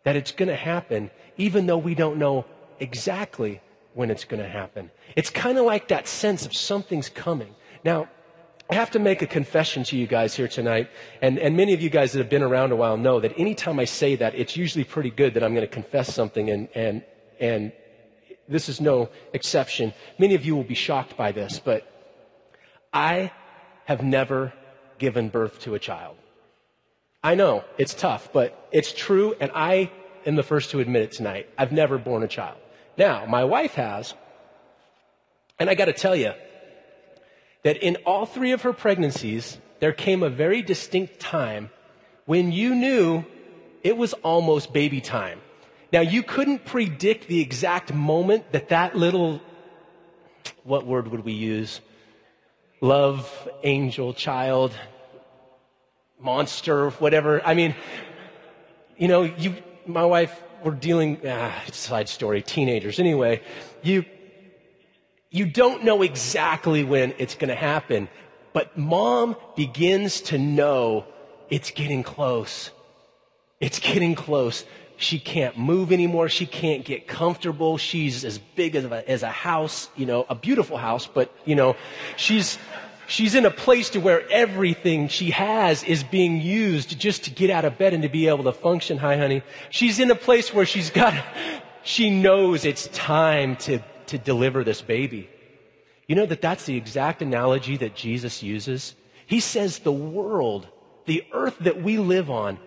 that 0.02 0.14
it's 0.14 0.30
going 0.30 0.50
to 0.50 0.54
happen, 0.54 1.10
even 1.38 1.64
though 1.64 1.78
we 1.78 1.94
don't 1.94 2.18
know 2.18 2.44
exactly 2.78 3.62
when 3.94 4.10
it's 4.10 4.24
going 4.24 4.42
to 4.42 4.48
happen. 4.48 4.90
It's 5.16 5.30
kind 5.30 5.56
of 5.56 5.64
like 5.64 5.88
that 5.88 6.06
sense 6.06 6.44
of 6.44 6.54
something's 6.54 7.08
coming. 7.08 7.54
Now, 7.84 8.10
I 8.68 8.74
have 8.74 8.90
to 8.90 8.98
make 8.98 9.22
a 9.22 9.26
confession 9.26 9.82
to 9.84 9.96
you 9.96 10.06
guys 10.06 10.34
here 10.34 10.48
tonight, 10.48 10.90
and, 11.22 11.38
and 11.38 11.56
many 11.56 11.72
of 11.72 11.80
you 11.80 11.88
guys 11.88 12.12
that 12.12 12.18
have 12.18 12.28
been 12.28 12.42
around 12.42 12.70
a 12.70 12.76
while 12.76 12.98
know 12.98 13.18
that 13.20 13.32
anytime 13.38 13.78
I 13.80 13.86
say 13.86 14.14
that, 14.16 14.34
it's 14.34 14.58
usually 14.58 14.84
pretty 14.84 15.10
good 15.10 15.32
that 15.34 15.42
I'm 15.42 15.54
going 15.54 15.66
to 15.66 15.74
confess 15.74 16.12
something, 16.12 16.50
and, 16.50 16.68
and, 16.74 17.02
and 17.40 17.72
this 18.46 18.68
is 18.68 18.78
no 18.78 19.08
exception. 19.32 19.94
Many 20.18 20.34
of 20.34 20.44
you 20.44 20.54
will 20.54 20.64
be 20.64 20.74
shocked 20.74 21.16
by 21.16 21.32
this, 21.32 21.58
but 21.58 21.90
I 22.94 23.32
have 23.86 24.02
never 24.02 24.52
given 24.98 25.28
birth 25.28 25.60
to 25.62 25.74
a 25.74 25.78
child. 25.78 26.16
I 27.22 27.34
know 27.34 27.64
it's 27.76 27.92
tough, 27.92 28.32
but 28.32 28.68
it's 28.70 28.92
true, 28.92 29.34
and 29.40 29.50
I 29.54 29.90
am 30.24 30.36
the 30.36 30.42
first 30.42 30.70
to 30.70 30.80
admit 30.80 31.02
it 31.02 31.12
tonight. 31.12 31.48
I've 31.58 31.72
never 31.72 31.98
born 31.98 32.22
a 32.22 32.28
child. 32.28 32.58
Now, 32.96 33.26
my 33.26 33.44
wife 33.44 33.74
has, 33.74 34.14
And 35.58 35.70
I 35.70 35.74
got 35.74 35.84
to 35.86 35.92
tell 35.92 36.16
you 36.16 36.32
that 37.62 37.76
in 37.76 37.96
all 38.04 38.26
three 38.26 38.52
of 38.52 38.62
her 38.62 38.72
pregnancies, 38.72 39.58
there 39.80 39.92
came 39.92 40.22
a 40.22 40.30
very 40.30 40.62
distinct 40.62 41.20
time 41.20 41.70
when 42.26 42.52
you 42.52 42.74
knew 42.74 43.24
it 43.82 43.96
was 43.96 44.14
almost 44.14 44.72
baby 44.72 45.00
time. 45.00 45.40
Now, 45.92 46.00
you 46.00 46.22
couldn't 46.22 46.64
predict 46.64 47.28
the 47.28 47.40
exact 47.40 47.94
moment 47.94 48.50
that 48.52 48.70
that 48.70 48.96
little, 48.96 49.40
what 50.64 50.86
word 50.86 51.08
would 51.08 51.24
we 51.24 51.32
use? 51.32 51.80
Love, 52.84 53.48
angel, 53.62 54.12
child, 54.12 54.70
monster, 56.20 56.90
whatever. 56.90 57.40
I 57.42 57.54
mean, 57.54 57.74
you 58.98 59.08
know, 59.08 59.22
you, 59.22 59.56
my 59.86 60.04
wife, 60.04 60.38
we're 60.62 60.72
dealing, 60.72 61.18
ah, 61.26 61.62
side 61.72 62.10
story, 62.10 62.42
teenagers. 62.42 63.00
Anyway, 63.00 63.40
you, 63.82 64.04
you 65.30 65.46
don't 65.46 65.84
know 65.84 66.02
exactly 66.02 66.84
when 66.84 67.14
it's 67.16 67.34
going 67.34 67.48
to 67.48 67.54
happen, 67.54 68.06
but 68.52 68.76
mom 68.76 69.36
begins 69.56 70.20
to 70.20 70.36
know 70.36 71.06
it's 71.48 71.70
getting 71.70 72.02
close. 72.02 72.70
It's 73.60 73.78
getting 73.78 74.14
close. 74.14 74.66
She 74.96 75.18
can't 75.18 75.58
move 75.58 75.92
anymore. 75.92 76.28
She 76.28 76.46
can't 76.46 76.84
get 76.84 77.06
comfortable. 77.08 77.78
She's 77.78 78.24
as 78.24 78.38
big 78.38 78.76
as 78.76 78.84
a, 78.84 79.10
as 79.10 79.22
a 79.22 79.28
house, 79.30 79.88
you 79.96 80.06
know, 80.06 80.24
a 80.28 80.34
beautiful 80.34 80.76
house, 80.76 81.06
but, 81.06 81.32
you 81.44 81.56
know, 81.56 81.76
she's, 82.16 82.58
she's 83.08 83.34
in 83.34 83.44
a 83.44 83.50
place 83.50 83.90
to 83.90 84.00
where 84.00 84.28
everything 84.30 85.08
she 85.08 85.30
has 85.30 85.82
is 85.82 86.04
being 86.04 86.40
used 86.40 86.98
just 86.98 87.24
to 87.24 87.30
get 87.30 87.50
out 87.50 87.64
of 87.64 87.76
bed 87.76 87.92
and 87.92 88.02
to 88.04 88.08
be 88.08 88.28
able 88.28 88.44
to 88.44 88.52
function. 88.52 88.98
Hi, 88.98 89.16
honey. 89.16 89.42
She's 89.70 89.98
in 89.98 90.10
a 90.10 90.14
place 90.14 90.54
where 90.54 90.66
she's 90.66 90.90
got, 90.90 91.14
she 91.82 92.10
knows 92.10 92.64
it's 92.64 92.86
time 92.88 93.56
to, 93.56 93.80
to 94.06 94.18
deliver 94.18 94.62
this 94.62 94.80
baby. 94.80 95.28
You 96.06 96.14
know 96.14 96.26
that 96.26 96.40
that's 96.40 96.66
the 96.66 96.76
exact 96.76 97.20
analogy 97.22 97.76
that 97.78 97.96
Jesus 97.96 98.42
uses? 98.42 98.94
He 99.26 99.40
says 99.40 99.80
the 99.80 99.92
world, 99.92 100.68
the 101.06 101.24
earth 101.32 101.56
that 101.60 101.82
we 101.82 101.98
live 101.98 102.30
on, 102.30 102.58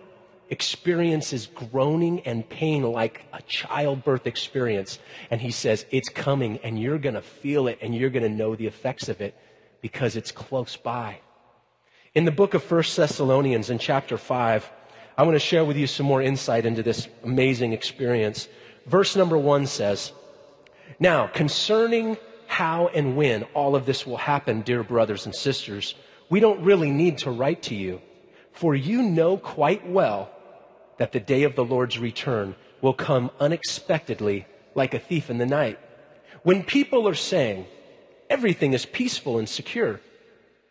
experiences 0.50 1.46
groaning 1.46 2.20
and 2.20 2.48
pain 2.48 2.82
like 2.82 3.24
a 3.32 3.42
childbirth 3.42 4.26
experience. 4.26 4.98
And 5.30 5.40
he 5.40 5.50
says, 5.50 5.84
it's 5.90 6.08
coming 6.08 6.58
and 6.58 6.80
you're 6.80 6.98
going 6.98 7.14
to 7.14 7.22
feel 7.22 7.68
it 7.68 7.78
and 7.80 7.94
you're 7.94 8.10
going 8.10 8.22
to 8.22 8.28
know 8.28 8.56
the 8.56 8.66
effects 8.66 9.08
of 9.08 9.20
it 9.20 9.34
because 9.80 10.16
it's 10.16 10.32
close 10.32 10.76
by. 10.76 11.20
In 12.14 12.24
the 12.24 12.30
book 12.30 12.54
of 12.54 12.62
First 12.62 12.96
Thessalonians 12.96 13.70
in 13.70 13.78
chapter 13.78 14.16
5, 14.16 14.70
I 15.16 15.22
want 15.22 15.34
to 15.34 15.40
share 15.40 15.64
with 15.64 15.76
you 15.76 15.86
some 15.86 16.06
more 16.06 16.22
insight 16.22 16.64
into 16.64 16.82
this 16.82 17.08
amazing 17.22 17.72
experience. 17.72 18.48
Verse 18.86 19.16
number 19.16 19.36
one 19.36 19.66
says, 19.66 20.12
Now, 20.98 21.26
concerning 21.26 22.16
how 22.46 22.88
and 22.88 23.16
when 23.16 23.42
all 23.54 23.76
of 23.76 23.84
this 23.84 24.06
will 24.06 24.16
happen, 24.16 24.62
dear 24.62 24.82
brothers 24.82 25.26
and 25.26 25.34
sisters, 25.34 25.94
we 26.30 26.40
don't 26.40 26.62
really 26.62 26.90
need 26.90 27.18
to 27.18 27.30
write 27.30 27.62
to 27.64 27.74
you, 27.74 28.00
for 28.52 28.74
you 28.74 29.02
know 29.02 29.36
quite 29.36 29.86
well 29.88 30.30
that 30.98 31.12
the 31.12 31.20
day 31.20 31.44
of 31.44 31.54
the 31.54 31.64
Lord's 31.64 31.98
return 31.98 32.54
will 32.80 32.92
come 32.92 33.30
unexpectedly 33.40 34.46
like 34.74 34.94
a 34.94 34.98
thief 34.98 35.30
in 35.30 35.38
the 35.38 35.46
night. 35.46 35.78
When 36.42 36.62
people 36.62 37.08
are 37.08 37.14
saying 37.14 37.66
everything 38.28 38.74
is 38.74 38.86
peaceful 38.86 39.38
and 39.38 39.48
secure, 39.48 40.00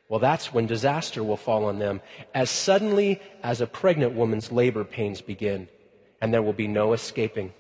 well, 0.08 0.20
that's 0.20 0.54
when 0.54 0.68
disaster 0.68 1.24
will 1.24 1.38
fall 1.38 1.66
on 1.66 1.80
them 1.80 2.02
as 2.34 2.50
suddenly 2.50 3.22
as 3.44 3.60
a 3.60 3.68
pregnant 3.68 4.14
woman's 4.14 4.52
labor 4.52 4.86
pains 4.86 5.20
begin, 5.20 5.68
and 6.22 6.34
there 6.34 6.42
will 6.42 6.54
be 6.54 6.68
no 6.68 6.94
escaping. 6.94 7.54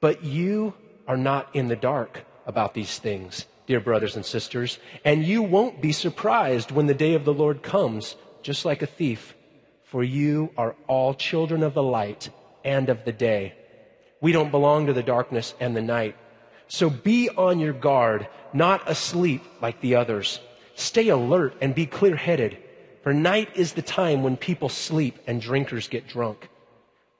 But 0.00 0.22
you 0.22 0.74
are 1.08 1.16
not 1.16 1.54
in 1.54 1.68
the 1.68 1.76
dark 1.76 2.24
about 2.46 2.74
these 2.74 2.98
things, 2.98 3.46
dear 3.66 3.80
brothers 3.80 4.14
and 4.14 4.24
sisters, 4.24 4.78
and 5.04 5.24
you 5.24 5.42
won't 5.42 5.80
be 5.80 5.92
surprised 5.92 6.70
when 6.70 6.86
the 6.86 6.94
day 6.94 7.14
of 7.14 7.24
the 7.24 7.34
Lord 7.34 7.62
comes, 7.62 8.14
just 8.42 8.64
like 8.64 8.82
a 8.82 8.86
thief 8.86 9.34
for 9.94 10.02
you 10.02 10.50
are 10.56 10.74
all 10.88 11.14
children 11.14 11.62
of 11.62 11.72
the 11.72 11.80
light 11.80 12.28
and 12.64 12.88
of 12.88 13.04
the 13.04 13.12
day. 13.12 13.54
We 14.20 14.32
don't 14.32 14.50
belong 14.50 14.86
to 14.86 14.92
the 14.92 15.04
darkness 15.04 15.54
and 15.60 15.76
the 15.76 15.82
night. 15.82 16.16
So 16.66 16.90
be 16.90 17.30
on 17.30 17.60
your 17.60 17.74
guard, 17.74 18.26
not 18.52 18.90
asleep 18.90 19.44
like 19.62 19.80
the 19.80 19.94
others. 19.94 20.40
Stay 20.74 21.10
alert 21.10 21.54
and 21.60 21.76
be 21.76 21.86
clear 21.86 22.16
headed, 22.16 22.58
for 23.04 23.14
night 23.14 23.50
is 23.54 23.74
the 23.74 23.82
time 23.82 24.24
when 24.24 24.36
people 24.36 24.68
sleep 24.68 25.16
and 25.28 25.40
drinkers 25.40 25.86
get 25.86 26.08
drunk. 26.08 26.48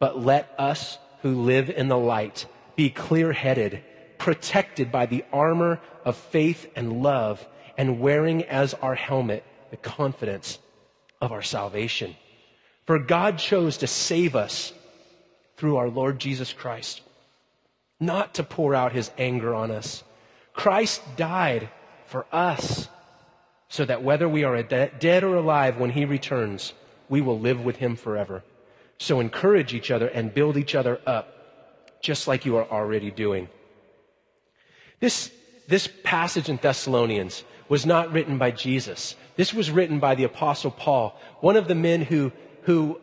But 0.00 0.20
let 0.20 0.52
us 0.58 0.98
who 1.22 1.42
live 1.42 1.70
in 1.70 1.86
the 1.86 1.96
light 1.96 2.44
be 2.74 2.90
clear 2.90 3.32
headed, 3.32 3.84
protected 4.18 4.90
by 4.90 5.06
the 5.06 5.24
armor 5.32 5.80
of 6.04 6.16
faith 6.16 6.68
and 6.74 7.04
love, 7.04 7.46
and 7.78 8.00
wearing 8.00 8.42
as 8.42 8.74
our 8.74 8.96
helmet 8.96 9.44
the 9.70 9.76
confidence 9.76 10.58
of 11.20 11.30
our 11.30 11.42
salvation. 11.42 12.16
For 12.86 12.98
God 12.98 13.38
chose 13.38 13.78
to 13.78 13.86
save 13.86 14.36
us 14.36 14.72
through 15.56 15.76
our 15.76 15.88
Lord 15.88 16.18
Jesus 16.18 16.52
Christ, 16.52 17.00
not 17.98 18.34
to 18.34 18.42
pour 18.42 18.74
out 18.74 18.92
his 18.92 19.10
anger 19.16 19.54
on 19.54 19.70
us. 19.70 20.04
Christ 20.52 21.02
died 21.16 21.70
for 22.06 22.26
us 22.30 22.88
so 23.68 23.84
that 23.84 24.02
whether 24.02 24.28
we 24.28 24.44
are 24.44 24.62
de- 24.62 24.90
dead 24.98 25.24
or 25.24 25.36
alive 25.36 25.78
when 25.78 25.90
he 25.90 26.04
returns, 26.04 26.74
we 27.08 27.20
will 27.20 27.38
live 27.38 27.64
with 27.64 27.76
him 27.76 27.96
forever. 27.96 28.42
So 28.98 29.20
encourage 29.20 29.74
each 29.74 29.90
other 29.90 30.06
and 30.08 30.34
build 30.34 30.56
each 30.56 30.74
other 30.74 31.00
up, 31.06 32.00
just 32.00 32.28
like 32.28 32.44
you 32.44 32.56
are 32.56 32.70
already 32.70 33.10
doing. 33.10 33.48
This, 35.00 35.32
this 35.66 35.88
passage 36.04 36.48
in 36.48 36.58
Thessalonians 36.62 37.44
was 37.68 37.84
not 37.84 38.12
written 38.12 38.38
by 38.38 38.50
Jesus. 38.50 39.16
This 39.36 39.52
was 39.52 39.70
written 39.70 39.98
by 39.98 40.14
the 40.14 40.24
apostle 40.24 40.70
Paul, 40.70 41.18
one 41.40 41.56
of 41.56 41.66
the 41.66 41.74
men 41.74 42.02
who 42.02 42.30
who 42.64 43.00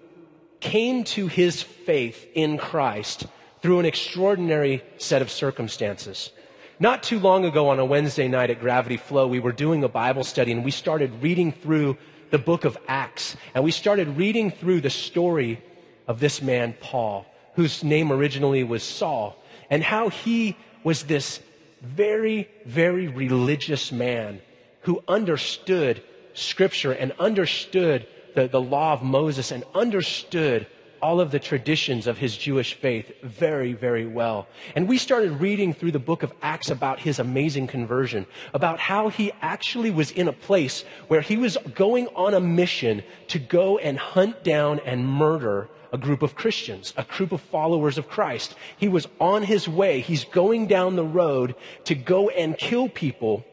came 0.60 1.03
to 1.03 1.27
his 1.27 1.62
faith 1.63 2.27
in 2.36 2.58
Christ 2.58 3.25
through 3.62 3.80
an 3.80 3.86
extraordinary 3.86 4.84
set 4.98 5.22
of 5.22 5.32
circumstances. 5.32 6.32
Not 6.80 7.03
too 7.03 7.20
long 7.20 7.46
ago 7.46 7.70
on 7.70 7.80
a 7.80 7.86
Wednesday 7.86 8.27
night 8.27 8.50
at 8.50 8.60
Gravity 8.60 8.98
Flow, 8.98 9.27
we 9.27 9.39
were 9.39 9.51
doing 9.51 9.84
a 9.84 9.89
Bible 9.89 10.24
study 10.24 10.51
and 10.51 10.65
we 10.65 10.72
started 10.72 11.22
reading 11.22 11.51
through 11.51 11.98
the 12.32 12.39
book 12.39 12.65
of 12.65 12.77
Acts. 12.88 13.36
And 13.53 13.63
we 13.63 13.72
started 13.72 14.18
reading 14.18 14.50
through 14.50 14.82
the 14.82 14.89
story 14.89 15.62
of 16.08 16.20
this 16.20 16.41
man, 16.41 16.75
Paul, 16.80 17.25
whose 17.56 17.84
name 17.84 18.12
originally 18.12 18.63
was 18.63 18.84
Saul, 18.84 19.36
and 19.70 19.84
how 19.84 20.10
he 20.10 20.58
was 20.84 21.03
this 21.03 21.39
very, 21.82 22.50
very 22.65 23.08
religious 23.08 23.91
man 23.91 24.41
who 24.82 25.03
understood 25.08 26.01
scripture 26.34 26.91
and 26.91 27.12
understood 27.20 28.08
the, 28.36 28.48
the 28.48 28.62
law 28.62 28.94
of 28.94 29.04
Moses 29.04 29.52
and 29.52 29.64
understood 29.74 30.68
all 31.02 31.20
of 31.20 31.32
the 31.32 31.40
traditions 31.40 32.08
of 32.08 32.18
his 32.18 32.38
Jewish 32.38 32.76
faith 32.76 33.12
very, 33.24 33.74
very 33.74 34.06
well. 34.06 34.48
And 34.76 34.88
we 34.88 34.98
started 34.98 35.42
reading 35.42 35.74
through 35.74 35.92
the 35.92 36.00
book 36.00 36.24
of 36.24 36.32
Acts 36.42 36.70
about 36.70 37.00
his 37.00 37.20
amazing 37.20 37.68
conversion, 37.68 38.28
about 38.54 38.80
how 38.80 39.10
he 39.10 39.32
actually 39.42 39.92
was 39.92 40.12
in 40.12 40.28
a 40.28 40.34
place 40.34 40.84
where 41.08 41.22
he 41.22 41.38
was 41.38 41.58
going 41.74 42.08
on 42.10 42.34
a 42.34 42.40
mission 42.40 43.04
to 43.30 43.40
go 43.40 43.78
and 43.78 43.98
hunt 43.98 44.44
down 44.44 44.80
and 44.86 45.08
murder 45.08 45.70
a 45.92 45.98
group 45.98 46.22
of 46.22 46.36
Christians, 46.36 46.94
a 46.96 47.04
group 47.04 47.32
of 47.32 47.42
followers 47.42 47.98
of 47.98 48.08
Christ. 48.08 48.56
He 48.78 48.88
was 48.88 49.08
on 49.20 49.44
his 49.44 49.68
way. 49.68 50.00
He's 50.02 50.24
going 50.24 50.68
down 50.68 50.96
the 50.96 51.04
road 51.04 51.56
to 51.86 51.96
go 51.96 52.30
and 52.30 52.58
kill 52.58 52.88
people 52.88 53.44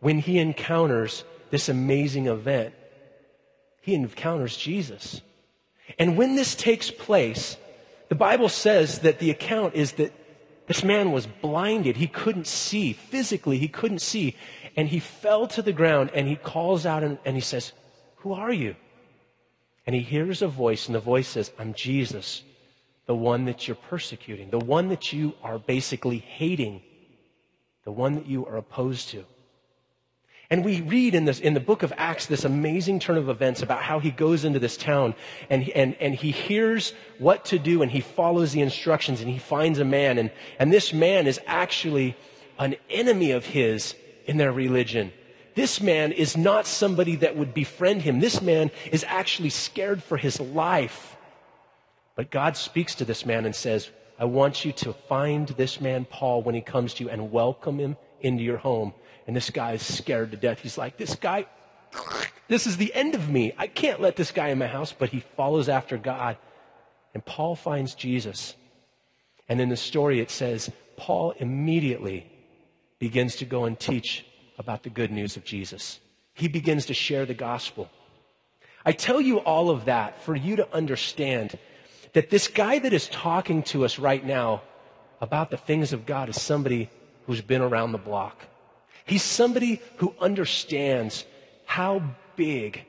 when 0.00 0.18
he 0.18 0.38
encounters 0.38 1.24
this 1.50 1.68
amazing 1.68 2.26
event 2.26 2.74
he 3.86 3.94
encounters 3.94 4.56
Jesus. 4.56 5.20
And 5.96 6.16
when 6.16 6.34
this 6.34 6.56
takes 6.56 6.90
place, 6.90 7.56
the 8.08 8.16
Bible 8.16 8.48
says 8.48 8.98
that 9.00 9.20
the 9.20 9.30
account 9.30 9.76
is 9.76 9.92
that 9.92 10.12
this 10.66 10.82
man 10.82 11.12
was 11.12 11.28
blinded. 11.28 11.96
He 11.96 12.08
couldn't 12.08 12.48
see. 12.48 12.92
Physically, 12.92 13.58
he 13.58 13.68
couldn't 13.68 14.00
see. 14.00 14.34
And 14.76 14.88
he 14.88 14.98
fell 14.98 15.46
to 15.46 15.62
the 15.62 15.72
ground 15.72 16.10
and 16.14 16.26
he 16.26 16.34
calls 16.34 16.84
out 16.84 17.04
and, 17.04 17.18
and 17.24 17.36
he 17.36 17.40
says, 17.40 17.72
Who 18.16 18.32
are 18.32 18.52
you? 18.52 18.74
And 19.86 19.94
he 19.94 20.02
hears 20.02 20.42
a 20.42 20.48
voice, 20.48 20.86
and 20.86 20.94
the 20.96 20.98
voice 20.98 21.28
says, 21.28 21.52
I'm 21.56 21.72
Jesus, 21.72 22.42
the 23.06 23.14
one 23.14 23.44
that 23.44 23.68
you're 23.68 23.76
persecuting, 23.76 24.50
the 24.50 24.58
one 24.58 24.88
that 24.88 25.12
you 25.12 25.34
are 25.44 25.60
basically 25.60 26.18
hating, 26.18 26.82
the 27.84 27.92
one 27.92 28.16
that 28.16 28.26
you 28.26 28.46
are 28.46 28.56
opposed 28.56 29.10
to. 29.10 29.24
And 30.48 30.64
we 30.64 30.80
read 30.80 31.14
in, 31.14 31.24
this, 31.24 31.40
in 31.40 31.54
the 31.54 31.60
book 31.60 31.82
of 31.82 31.92
Acts 31.96 32.26
this 32.26 32.44
amazing 32.44 33.00
turn 33.00 33.16
of 33.18 33.28
events 33.28 33.62
about 33.62 33.82
how 33.82 33.98
he 33.98 34.12
goes 34.12 34.44
into 34.44 34.60
this 34.60 34.76
town 34.76 35.14
and, 35.50 35.68
and, 35.70 35.96
and 35.98 36.14
he 36.14 36.30
hears 36.30 36.92
what 37.18 37.46
to 37.46 37.58
do 37.58 37.82
and 37.82 37.90
he 37.90 38.00
follows 38.00 38.52
the 38.52 38.60
instructions 38.60 39.20
and 39.20 39.28
he 39.28 39.38
finds 39.38 39.80
a 39.80 39.84
man. 39.84 40.18
And, 40.18 40.30
and 40.60 40.72
this 40.72 40.92
man 40.92 41.26
is 41.26 41.40
actually 41.46 42.16
an 42.58 42.76
enemy 42.88 43.32
of 43.32 43.44
his 43.44 43.96
in 44.26 44.36
their 44.36 44.52
religion. 44.52 45.12
This 45.56 45.80
man 45.80 46.12
is 46.12 46.36
not 46.36 46.66
somebody 46.66 47.16
that 47.16 47.36
would 47.36 47.52
befriend 47.52 48.02
him. 48.02 48.20
This 48.20 48.40
man 48.40 48.70
is 48.92 49.04
actually 49.08 49.50
scared 49.50 50.02
for 50.02 50.16
his 50.16 50.38
life. 50.38 51.16
But 52.14 52.30
God 52.30 52.56
speaks 52.56 52.94
to 52.96 53.04
this 53.04 53.26
man 53.26 53.46
and 53.46 53.54
says, 53.54 53.90
I 54.18 54.26
want 54.26 54.64
you 54.64 54.72
to 54.72 54.92
find 54.92 55.48
this 55.48 55.80
man, 55.80 56.04
Paul, 56.04 56.42
when 56.42 56.54
he 56.54 56.60
comes 56.60 56.94
to 56.94 57.04
you 57.04 57.10
and 57.10 57.32
welcome 57.32 57.78
him 57.78 57.96
into 58.26 58.42
your 58.42 58.58
home. 58.58 58.92
And 59.26 59.34
this 59.34 59.50
guy 59.50 59.72
is 59.72 59.82
scared 59.82 60.30
to 60.32 60.36
death. 60.36 60.60
He's 60.60 60.78
like, 60.78 60.96
this 60.96 61.14
guy, 61.14 61.46
this 62.48 62.66
is 62.66 62.76
the 62.76 62.94
end 62.94 63.14
of 63.14 63.30
me. 63.30 63.52
I 63.56 63.66
can't 63.66 64.00
let 64.00 64.16
this 64.16 64.30
guy 64.30 64.48
in 64.48 64.58
my 64.58 64.66
house, 64.66 64.92
but 64.92 65.10
he 65.10 65.20
follows 65.36 65.68
after 65.68 65.96
God. 65.96 66.36
And 67.14 67.24
Paul 67.24 67.56
finds 67.56 67.94
Jesus. 67.94 68.54
And 69.48 69.60
in 69.60 69.68
the 69.68 69.76
story, 69.76 70.20
it 70.20 70.30
says, 70.30 70.70
Paul 70.96 71.32
immediately 71.38 72.30
begins 72.98 73.36
to 73.36 73.44
go 73.44 73.64
and 73.64 73.78
teach 73.78 74.24
about 74.58 74.82
the 74.82 74.90
good 74.90 75.10
news 75.10 75.36
of 75.36 75.44
Jesus. 75.44 76.00
He 76.34 76.48
begins 76.48 76.86
to 76.86 76.94
share 76.94 77.26
the 77.26 77.34
gospel. 77.34 77.88
I 78.84 78.92
tell 78.92 79.20
you 79.20 79.38
all 79.38 79.70
of 79.70 79.86
that 79.86 80.22
for 80.22 80.36
you 80.36 80.56
to 80.56 80.72
understand 80.74 81.58
that 82.12 82.30
this 82.30 82.48
guy 82.48 82.78
that 82.78 82.92
is 82.92 83.08
talking 83.08 83.62
to 83.64 83.84
us 83.84 83.98
right 83.98 84.24
now 84.24 84.62
about 85.20 85.50
the 85.50 85.56
things 85.56 85.92
of 85.92 86.06
God 86.06 86.28
is 86.28 86.40
somebody 86.40 86.88
who's 87.26 87.42
been 87.42 87.62
around 87.62 87.92
the 87.92 87.98
block. 87.98 88.46
He's 89.04 89.22
somebody 89.22 89.80
who 89.96 90.14
understands 90.20 91.24
how 91.64 92.02
big 92.36 92.84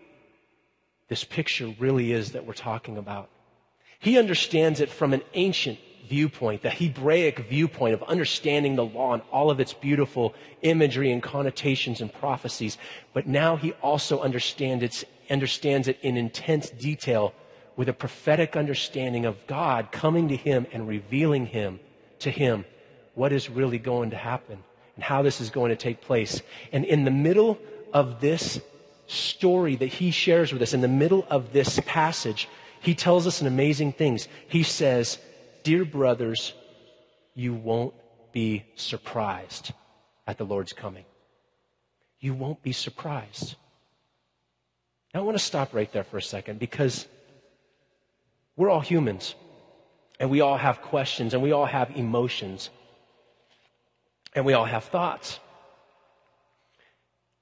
this 1.09 1.23
picture 1.23 1.73
really 1.79 2.11
is 2.11 2.31
that 2.31 2.45
we're 2.45 2.53
talking 2.53 2.97
about. 2.97 3.29
He 3.99 4.17
understands 4.17 4.79
it 4.79 4.89
from 4.89 5.13
an 5.13 5.21
ancient 5.33 5.79
viewpoint, 6.07 6.61
the 6.61 6.69
Hebraic 6.69 7.39
viewpoint 7.39 7.93
of 7.93 8.03
understanding 8.03 8.75
the 8.75 8.85
law 8.85 9.13
and 9.13 9.23
all 9.31 9.49
of 9.49 9.59
its 9.59 9.73
beautiful 9.73 10.33
imagery 10.61 11.11
and 11.11 11.21
connotations 11.21 12.01
and 12.01 12.13
prophecies. 12.13 12.77
But 13.13 13.27
now 13.27 13.55
he 13.55 13.73
also 13.73 14.21
understands 14.21 14.83
it, 14.83 15.03
understands 15.29 15.87
it 15.87 15.97
in 16.01 16.17
intense 16.17 16.69
detail 16.69 17.33
with 17.75 17.89
a 17.89 17.93
prophetic 17.93 18.55
understanding 18.55 19.25
of 19.25 19.45
God 19.47 19.91
coming 19.91 20.29
to 20.29 20.35
him 20.35 20.65
and 20.71 20.87
revealing 20.87 21.47
him 21.47 21.79
to 22.19 22.31
him 22.31 22.65
what 23.17 23.33
is 23.33 23.49
really 23.49 23.79
going 23.79 24.11
to 24.11 24.15
happen 24.15 24.63
and 24.93 25.03
how 25.03 25.23
this 25.23 25.41
is 25.41 25.49
going 25.49 25.69
to 25.69 25.75
take 25.75 26.01
place. 26.01 26.39
And 26.71 26.85
in 26.85 27.03
the 27.03 27.11
middle 27.11 27.57
of 27.91 28.21
this 28.21 28.61
story 29.07 29.75
that 29.75 29.87
he 29.87 30.11
shares 30.11 30.53
with 30.53 30.61
us, 30.61 30.73
in 30.73 30.81
the 30.81 30.87
middle 30.87 31.25
of 31.27 31.51
this 31.51 31.79
passage, 31.87 32.47
he 32.79 32.93
tells 32.93 33.25
us 33.25 33.41
an 33.41 33.47
amazing 33.47 33.93
things. 33.93 34.27
He 34.47 34.61
says, 34.61 35.17
Dear 35.63 35.83
brothers, 35.83 36.53
you 37.33 37.55
won't 37.55 37.95
be 38.31 38.65
surprised 38.75 39.71
at 40.27 40.37
the 40.37 40.45
Lord's 40.45 40.73
coming. 40.73 41.05
You 42.19 42.35
won't 42.35 42.61
be 42.61 42.71
surprised. 42.71 43.55
Now, 45.13 45.21
I 45.21 45.23
want 45.23 45.37
to 45.37 45.43
stop 45.43 45.73
right 45.73 45.91
there 45.91 46.03
for 46.03 46.17
a 46.17 46.21
second 46.21 46.59
because 46.59 47.07
we're 48.55 48.69
all 48.69 48.81
humans 48.81 49.33
and 50.19 50.29
we 50.29 50.41
all 50.41 50.57
have 50.57 50.83
questions 50.83 51.33
and 51.33 51.41
we 51.41 51.51
all 51.51 51.65
have 51.65 51.89
emotions 51.95 52.69
and 54.33 54.45
we 54.45 54.53
all 54.53 54.65
have 54.65 54.85
thoughts. 54.85 55.39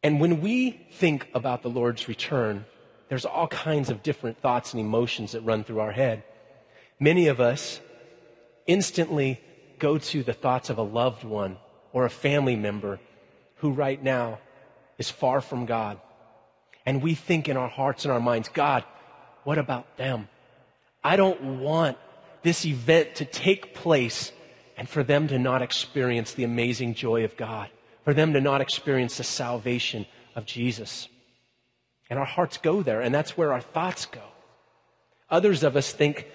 And 0.03 0.19
when 0.19 0.41
we 0.41 0.71
think 0.93 1.27
about 1.33 1.63
the 1.63 1.69
Lord's 1.69 2.07
return, 2.07 2.65
there's 3.09 3.25
all 3.25 3.47
kinds 3.47 3.89
of 3.89 4.03
different 4.03 4.39
thoughts 4.39 4.73
and 4.73 4.79
emotions 4.79 5.31
that 5.31 5.41
run 5.41 5.63
through 5.63 5.79
our 5.79 5.91
head. 5.91 6.23
Many 6.99 7.27
of 7.27 7.39
us 7.41 7.79
instantly 8.67 9.41
go 9.79 9.97
to 9.97 10.23
the 10.23 10.33
thoughts 10.33 10.69
of 10.69 10.77
a 10.77 10.83
loved 10.83 11.23
one 11.23 11.57
or 11.91 12.05
a 12.05 12.09
family 12.09 12.55
member 12.55 12.99
who 13.57 13.71
right 13.71 14.01
now 14.01 14.39
is 14.97 15.09
far 15.09 15.41
from 15.41 15.65
God. 15.65 15.99
And 16.85 17.01
we 17.01 17.15
think 17.15 17.49
in 17.49 17.57
our 17.57 17.67
hearts 17.67 18.05
and 18.05 18.11
our 18.11 18.19
minds, 18.19 18.49
God, 18.49 18.83
what 19.43 19.57
about 19.57 19.97
them? 19.97 20.27
I 21.03 21.15
don't 21.15 21.59
want 21.59 21.97
this 22.43 22.65
event 22.65 23.15
to 23.15 23.25
take 23.25 23.73
place 23.73 24.31
and 24.77 24.87
for 24.89 25.03
them 25.03 25.27
to 25.27 25.39
not 25.39 25.61
experience 25.61 26.33
the 26.33 26.43
amazing 26.43 26.93
joy 26.93 27.23
of 27.23 27.37
God, 27.37 27.69
for 28.03 28.13
them 28.13 28.33
to 28.33 28.41
not 28.41 28.61
experience 28.61 29.17
the 29.17 29.23
salvation 29.23 30.05
of 30.35 30.45
Jesus. 30.45 31.07
And 32.09 32.19
our 32.19 32.25
hearts 32.25 32.57
go 32.57 32.83
there, 32.83 33.01
and 33.01 33.13
that's 33.13 33.37
where 33.37 33.53
our 33.53 33.61
thoughts 33.61 34.05
go. 34.05 34.21
Others 35.29 35.63
of 35.63 35.75
us 35.75 35.91
think, 35.91 36.27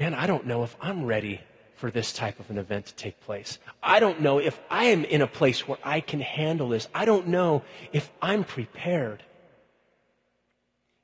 man, 0.00 0.14
I 0.14 0.26
don't 0.26 0.46
know 0.46 0.62
if 0.62 0.76
I'm 0.80 1.04
ready 1.04 1.40
for 1.76 1.90
this 1.90 2.12
type 2.12 2.40
of 2.40 2.48
an 2.50 2.58
event 2.58 2.86
to 2.86 2.94
take 2.94 3.20
place. 3.20 3.58
I 3.82 4.00
don't 4.00 4.20
know 4.20 4.38
if 4.38 4.58
I 4.70 4.86
am 4.86 5.04
in 5.04 5.22
a 5.22 5.26
place 5.26 5.66
where 5.68 5.78
I 5.82 6.00
can 6.00 6.20
handle 6.20 6.68
this. 6.68 6.88
I 6.94 7.04
don't 7.04 7.28
know 7.28 7.62
if 7.92 8.10
I'm 8.22 8.44
prepared. 8.44 9.22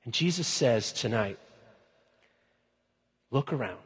And 0.04 0.14
Jesus 0.14 0.46
says 0.46 0.92
tonight, 0.92 1.38
look 3.30 3.52
around, 3.52 3.80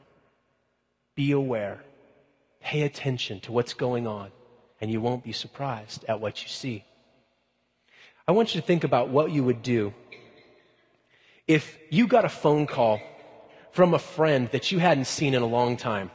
be 1.16 1.32
aware, 1.32 1.82
pay 2.64 2.82
attention 2.82 3.38
to 3.40 3.52
what's 3.52 3.74
going 3.74 4.06
on, 4.06 4.30
and 4.80 4.90
you 4.90 5.00
won't 5.00 5.22
be 5.22 5.32
surprised 5.32 6.04
at 6.08 6.20
what 6.20 6.42
you 6.42 6.48
see. 6.48 6.84
I 8.26 8.32
want 8.32 8.54
you 8.54 8.60
to 8.60 8.66
think 8.66 8.84
about 8.84 9.10
what 9.10 9.30
you 9.30 9.44
would 9.44 9.62
do 9.62 9.92
if 11.46 11.78
you 11.90 12.06
got 12.06 12.24
a 12.24 12.30
phone 12.30 12.66
call 12.66 13.00
from 13.72 13.92
a 13.92 13.98
friend 13.98 14.48
that 14.52 14.72
you 14.72 14.78
hadn't 14.78 15.04
seen 15.04 15.34
in 15.34 15.42
a 15.42 15.46
long 15.46 15.76
time. 15.76 16.10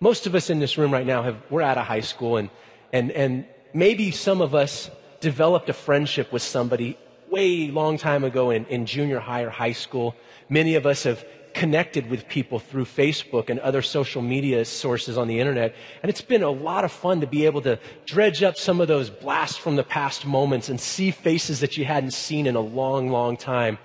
Most 0.00 0.26
of 0.26 0.34
us 0.34 0.48
in 0.48 0.60
this 0.60 0.78
room 0.78 0.92
right 0.92 1.06
now 1.06 1.22
have, 1.22 1.36
we're 1.50 1.60
out 1.60 1.76
of 1.76 1.84
high 1.84 2.00
school 2.00 2.38
and, 2.38 2.48
and, 2.92 3.10
and 3.10 3.44
maybe 3.74 4.10
some 4.10 4.40
of 4.40 4.54
us 4.54 4.90
developed 5.20 5.68
a 5.68 5.74
friendship 5.74 6.32
with 6.32 6.42
somebody 6.42 6.96
way 7.30 7.68
long 7.68 7.98
time 7.98 8.24
ago 8.24 8.50
in, 8.50 8.64
in 8.66 8.86
junior 8.86 9.18
high 9.18 9.42
or 9.42 9.50
high 9.50 9.72
school. 9.72 10.14
Many 10.48 10.74
of 10.74 10.86
us 10.86 11.02
have 11.04 11.22
connected 11.54 12.08
with 12.10 12.28
people 12.28 12.58
through 12.58 12.84
Facebook 12.84 13.50
and 13.50 13.60
other 13.60 13.82
social 13.82 14.22
media 14.22 14.64
sources 14.64 15.18
on 15.18 15.28
the 15.28 15.40
internet. 15.40 15.74
And 16.02 16.10
it's 16.10 16.20
been 16.20 16.42
a 16.42 16.50
lot 16.50 16.84
of 16.84 16.92
fun 16.92 17.20
to 17.20 17.26
be 17.26 17.46
able 17.46 17.62
to 17.62 17.78
dredge 18.06 18.42
up 18.42 18.56
some 18.56 18.80
of 18.80 18.88
those 18.88 19.10
blasts 19.10 19.56
from 19.56 19.76
the 19.76 19.84
past 19.84 20.26
moments 20.26 20.68
and 20.68 20.80
see 20.80 21.10
faces 21.10 21.60
that 21.60 21.76
you 21.76 21.84
hadn't 21.84 22.12
seen 22.12 22.46
in 22.46 22.56
a 22.56 22.60
long, 22.60 23.10
long 23.10 23.36
time. 23.36 23.78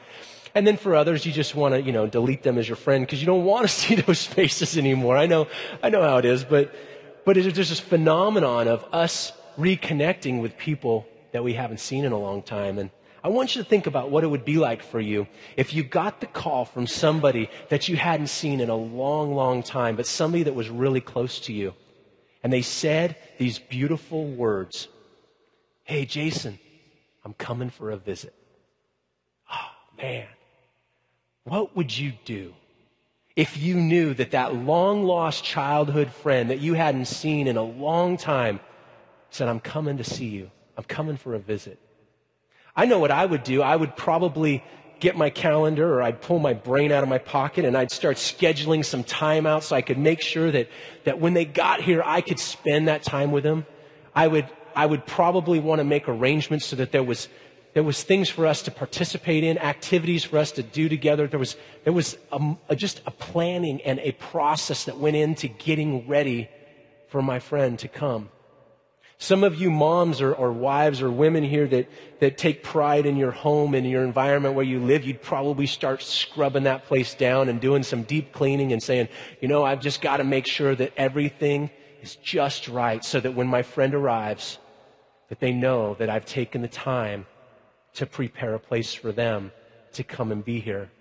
And 0.55 0.65
then 0.65 0.77
for 0.77 0.95
others, 0.95 1.25
you 1.25 1.31
just 1.31 1.55
want 1.55 1.75
to, 1.75 1.81
you 1.81 1.91
know, 1.91 2.07
delete 2.07 2.43
them 2.43 2.57
as 2.57 2.67
your 2.67 2.77
friend 2.77 3.05
because 3.05 3.21
you 3.21 3.27
don't 3.27 3.45
want 3.53 3.67
to 3.67 3.73
see 3.73 3.95
those 3.95 4.25
faces 4.25 4.77
anymore. 4.77 5.17
I 5.17 5.25
know, 5.25 5.47
I 5.83 5.89
know 5.89 6.01
how 6.01 6.17
it 6.17 6.25
is, 6.25 6.43
but, 6.43 6.73
but 7.25 7.35
there's 7.35 7.53
this 7.55 7.79
phenomenon 7.79 8.67
of 8.67 8.83
us 8.91 9.31
reconnecting 9.57 10.41
with 10.41 10.57
people 10.57 11.05
that 11.31 11.43
we 11.43 11.53
haven't 11.53 11.79
seen 11.79 12.05
in 12.05 12.11
a 12.11 12.17
long 12.17 12.41
time. 12.41 12.79
And 12.79 12.89
I 13.27 13.29
want 13.29 13.57
you 13.57 13.61
to 13.61 13.67
think 13.67 13.87
about 13.87 14.09
what 14.09 14.23
it 14.23 14.27
would 14.27 14.45
be 14.45 14.55
like 14.55 14.81
for 14.81 15.01
you 15.01 15.27
if 15.57 15.73
you 15.73 15.83
got 15.83 16.21
the 16.21 16.27
call 16.27 16.63
from 16.63 16.87
somebody 16.87 17.49
that 17.67 17.89
you 17.89 17.97
hadn't 17.97 18.27
seen 18.27 18.61
in 18.61 18.69
a 18.69 18.75
long, 18.77 19.35
long 19.35 19.63
time, 19.63 19.97
but 19.97 20.07
somebody 20.07 20.43
that 20.43 20.55
was 20.55 20.69
really 20.69 21.01
close 21.01 21.41
to 21.41 21.51
you. 21.51 21.73
And 22.41 22.53
they 22.53 22.61
said 22.61 23.17
these 23.37 23.59
beautiful 23.59 24.25
words 24.27 24.87
Hey, 25.83 26.05
Jason, 26.05 26.57
I'm 27.25 27.33
coming 27.33 27.69
for 27.69 27.91
a 27.91 27.97
visit. 27.97 28.33
Oh, 29.51 29.71
man. 30.01 30.27
What 31.43 31.75
would 31.75 31.97
you 31.97 32.13
do 32.23 32.53
if 33.35 33.57
you 33.57 33.75
knew 33.75 34.13
that 34.13 34.31
that 34.31 34.55
long 34.55 35.03
lost 35.03 35.43
childhood 35.43 36.13
friend 36.13 36.49
that 36.49 36.61
you 36.61 36.75
hadn't 36.75 37.09
seen 37.09 37.47
in 37.47 37.57
a 37.57 37.61
long 37.61 38.15
time 38.15 38.61
said, 39.31 39.49
I'm 39.49 39.59
coming 39.59 39.97
to 39.97 40.05
see 40.05 40.27
you. 40.27 40.49
I'm 40.77 40.85
coming 40.85 41.17
for 41.17 41.35
a 41.35 41.39
visit. 41.39 41.77
I 42.77 42.85
know 42.85 42.99
what 42.99 43.09
I 43.09 43.25
would 43.25 43.43
do. 43.43 43.63
I 43.63 43.75
would 43.75 43.97
probably 43.97 44.63
get 44.99 45.17
my 45.17 45.31
calendar 45.31 45.95
or 45.95 46.03
I'd 46.03 46.21
pull 46.21 46.37
my 46.37 46.53
brain 46.53 46.91
out 46.91 47.01
of 47.01 47.09
my 47.09 47.17
pocket 47.17 47.65
and 47.65 47.75
I'd 47.75 47.91
start 47.91 48.17
scheduling 48.17 48.85
some 48.85 49.03
time 49.03 49.47
out 49.47 49.63
so 49.63 49.75
I 49.75 49.81
could 49.81 49.97
make 49.97 50.21
sure 50.21 50.51
that, 50.51 50.69
that 51.03 51.19
when 51.19 51.33
they 51.33 51.43
got 51.43 51.81
here, 51.81 52.03
I 52.05 52.21
could 52.21 52.39
spend 52.39 52.87
that 52.87 53.01
time 53.01 53.31
with 53.31 53.43
them. 53.43 53.65
I 54.15 54.27
would, 54.27 54.47
I 54.75 54.85
would 54.85 55.07
probably 55.07 55.59
want 55.59 55.79
to 55.79 55.83
make 55.83 56.07
arrangements 56.07 56.67
so 56.67 56.75
that 56.75 56.91
there 56.91 57.03
was 57.03 57.27
there 57.73 57.83
was 57.83 58.01
things 58.01 58.27
for 58.27 58.47
us 58.47 58.63
to 58.63 58.71
participate 58.71 59.43
in, 59.43 59.59
activities 59.59 60.23
for 60.23 60.39
us 60.39 60.51
to 60.53 60.63
do 60.63 60.89
together. 60.89 61.27
There 61.27 61.37
was, 61.37 61.55
there 61.83 61.93
was 61.93 62.17
a, 62.31 62.55
a, 62.69 62.75
just 62.75 63.03
a 63.05 63.11
planning 63.11 63.83
and 63.83 63.99
a 63.99 64.13
process 64.13 64.85
that 64.85 64.97
went 64.97 65.15
into 65.15 65.47
getting 65.47 66.07
ready 66.07 66.49
for 67.09 67.21
my 67.21 67.37
friend 67.37 67.77
to 67.77 67.87
come. 67.87 68.31
Some 69.19 69.43
of 69.43 69.55
you 69.55 69.71
moms 69.71 70.21
or, 70.21 70.33
or, 70.33 70.51
wives 70.51 71.01
or 71.01 71.09
women 71.09 71.43
here 71.43 71.67
that, 71.67 71.89
that 72.19 72.37
take 72.37 72.61
pride 72.61 73.07
in 73.07 73.17
your 73.17 73.31
home 73.31 73.73
and 73.73 73.89
your 73.89 74.03
environment 74.03 74.53
where 74.53 74.65
you 74.65 74.79
live, 74.79 75.05
you'd 75.05 75.23
probably 75.23 75.65
start 75.65 76.03
scrubbing 76.03 76.63
that 76.63 76.85
place 76.85 77.15
down 77.15 77.49
and 77.49 77.59
doing 77.59 77.81
some 77.81 78.03
deep 78.03 78.31
cleaning 78.31 78.73
and 78.73 78.81
saying, 78.81 79.07
you 79.41 79.47
know, 79.47 79.63
I've 79.63 79.81
just 79.81 80.01
got 80.01 80.17
to 80.17 80.23
make 80.23 80.45
sure 80.45 80.75
that 80.75 80.93
everything 80.97 81.71
is 82.03 82.15
just 82.17 82.67
right 82.67 83.03
so 83.03 83.19
that 83.19 83.33
when 83.33 83.47
my 83.47 83.63
friend 83.63 83.95
arrives, 83.95 84.59
that 85.29 85.39
they 85.39 85.51
know 85.51 85.95
that 85.95 86.11
I've 86.11 86.25
taken 86.25 86.61
the 86.61 86.67
time 86.67 87.25
to 87.95 88.05
prepare 88.05 88.53
a 88.53 88.59
place 88.59 88.93
for 88.93 89.11
them 89.11 89.51
to 89.93 90.03
come 90.03 90.31
and 90.31 90.45
be 90.45 90.59
here. 90.59 90.91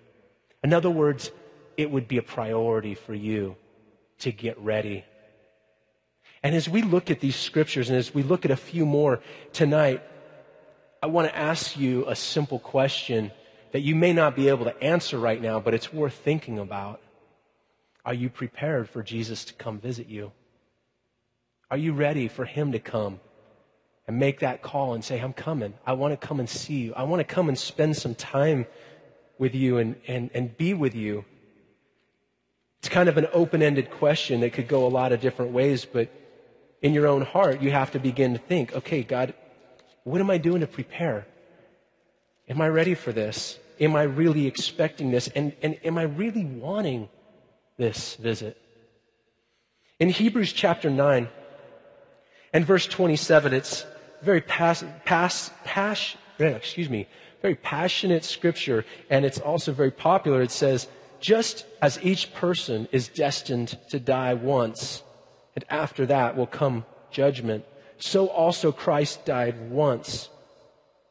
In 0.63 0.73
other 0.73 0.89
words, 0.89 1.29
it 1.77 1.91
would 1.91 2.07
be 2.07 2.17
a 2.17 2.23
priority 2.23 2.95
for 2.95 3.13
you 3.13 3.55
to 4.19 4.31
get 4.31 4.57
ready. 4.57 5.05
And 6.43 6.55
as 6.55 6.69
we 6.69 6.81
look 6.81 7.09
at 7.09 7.19
these 7.19 7.35
scriptures 7.35 7.89
and 7.89 7.97
as 7.97 8.13
we 8.13 8.23
look 8.23 8.45
at 8.45 8.51
a 8.51 8.55
few 8.55 8.85
more 8.85 9.21
tonight, 9.53 10.03
I 11.01 11.07
want 11.07 11.27
to 11.29 11.37
ask 11.37 11.77
you 11.77 12.05
a 12.07 12.15
simple 12.15 12.59
question 12.59 13.31
that 13.71 13.81
you 13.81 13.95
may 13.95 14.13
not 14.13 14.35
be 14.35 14.49
able 14.49 14.65
to 14.65 14.83
answer 14.83 15.17
right 15.17 15.41
now, 15.41 15.59
but 15.59 15.73
it's 15.73 15.91
worth 15.91 16.13
thinking 16.13 16.59
about. 16.59 17.01
Are 18.05 18.13
you 18.13 18.29
prepared 18.29 18.89
for 18.89 19.03
Jesus 19.03 19.45
to 19.45 19.53
come 19.53 19.79
visit 19.79 20.07
you? 20.07 20.31
Are 21.69 21.77
you 21.77 21.93
ready 21.93 22.27
for 22.27 22.45
him 22.45 22.71
to 22.71 22.79
come 22.79 23.19
and 24.07 24.17
make 24.17 24.39
that 24.39 24.61
call 24.61 24.93
and 24.93 25.03
say, 25.03 25.19
I'm 25.19 25.33
coming. 25.33 25.73
I 25.85 25.93
want 25.93 26.19
to 26.19 26.27
come 26.27 26.39
and 26.39 26.49
see 26.49 26.75
you. 26.75 26.93
I 26.93 27.03
want 27.03 27.19
to 27.19 27.25
come 27.25 27.49
and 27.49 27.57
spend 27.57 27.97
some 27.97 28.15
time 28.15 28.65
with 29.37 29.53
you 29.53 29.77
and, 29.77 29.97
and, 30.07 30.29
and 30.33 30.55
be 30.55 30.73
with 30.73 30.95
you. 30.95 31.25
It's 32.79 32.89
kind 32.89 33.09
of 33.09 33.17
an 33.17 33.27
open 33.33 33.61
ended 33.61 33.91
question 33.91 34.39
that 34.41 34.53
could 34.53 34.67
go 34.67 34.87
a 34.87 34.89
lot 34.89 35.11
of 35.11 35.19
different 35.19 35.51
ways, 35.51 35.83
but 35.83 36.09
in 36.87 36.93
your 36.93 37.05
own 37.05 37.21
heart, 37.21 37.61
you 37.61 37.69
have 37.69 37.91
to 37.91 37.99
begin 37.99 38.31
to 38.31 38.39
think, 38.39 38.73
okay, 38.73 39.03
God, 39.03 39.33
what 40.05 40.21
am 40.21 40.29
I 40.29 40.37
doing 40.37 40.61
to 40.61 40.67
prepare? 40.67 41.27
Am 42.47 42.61
I 42.61 42.69
ready 42.69 42.95
for 42.95 43.11
this? 43.11 43.59
Am 43.81 43.93
I 43.93 44.03
really 44.03 44.47
expecting 44.47 45.11
this? 45.11 45.27
And, 45.27 45.53
and 45.61 45.77
am 45.83 45.97
I 45.97 46.03
really 46.03 46.45
wanting 46.45 47.09
this 47.75 48.15
visit? 48.15 48.55
In 49.99 50.07
Hebrews 50.07 50.53
chapter 50.53 50.89
9 50.89 51.27
and 52.53 52.65
verse 52.65 52.87
27, 52.87 53.53
it's 53.53 53.85
very 54.21 54.39
pass, 54.39 54.81
pass, 55.03 55.51
pass, 55.65 56.15
excuse 56.39 56.89
me, 56.89 57.05
very 57.41 57.55
passionate 57.55 58.23
scripture, 58.23 58.85
and 59.09 59.25
it's 59.25 59.39
also 59.39 59.73
very 59.73 59.91
popular. 59.91 60.41
It 60.41 60.51
says, 60.51 60.87
just 61.19 61.65
as 61.81 61.99
each 62.01 62.33
person 62.33 62.87
is 62.93 63.09
destined 63.09 63.77
to 63.89 63.99
die 63.99 64.35
once, 64.35 65.03
and 65.57 65.65
after 65.69 66.05
that 66.05 66.37
will 66.37 66.45
come 66.45 66.85
judgment, 67.09 67.65
so 67.97 68.27
also 68.27 68.71
Christ 68.71 69.25
died 69.25 69.71
once 69.71 70.29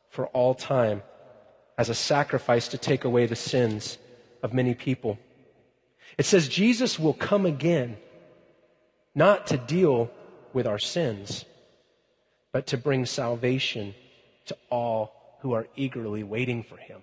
for 0.08 0.28
all 0.28 0.54
time 0.54 1.02
as 1.76 1.88
a 1.88 1.96
sacrifice 1.96 2.68
to 2.68 2.78
take 2.78 3.02
away 3.02 3.26
the 3.26 3.34
sins 3.34 3.98
of 4.44 4.54
many 4.54 4.72
people. 4.72 5.18
It 6.16 6.26
says 6.26 6.46
Jesus 6.46 6.96
will 6.96 7.12
come 7.12 7.44
again 7.44 7.96
not 9.16 9.48
to 9.48 9.56
deal 9.56 10.12
with 10.52 10.64
our 10.64 10.78
sins, 10.78 11.44
but 12.52 12.68
to 12.68 12.76
bring 12.76 13.04
salvation 13.04 13.96
to 14.44 14.56
all 14.70 15.38
who 15.40 15.54
are 15.54 15.66
eagerly 15.74 16.22
waiting 16.22 16.62
for 16.62 16.76
him. 16.76 17.00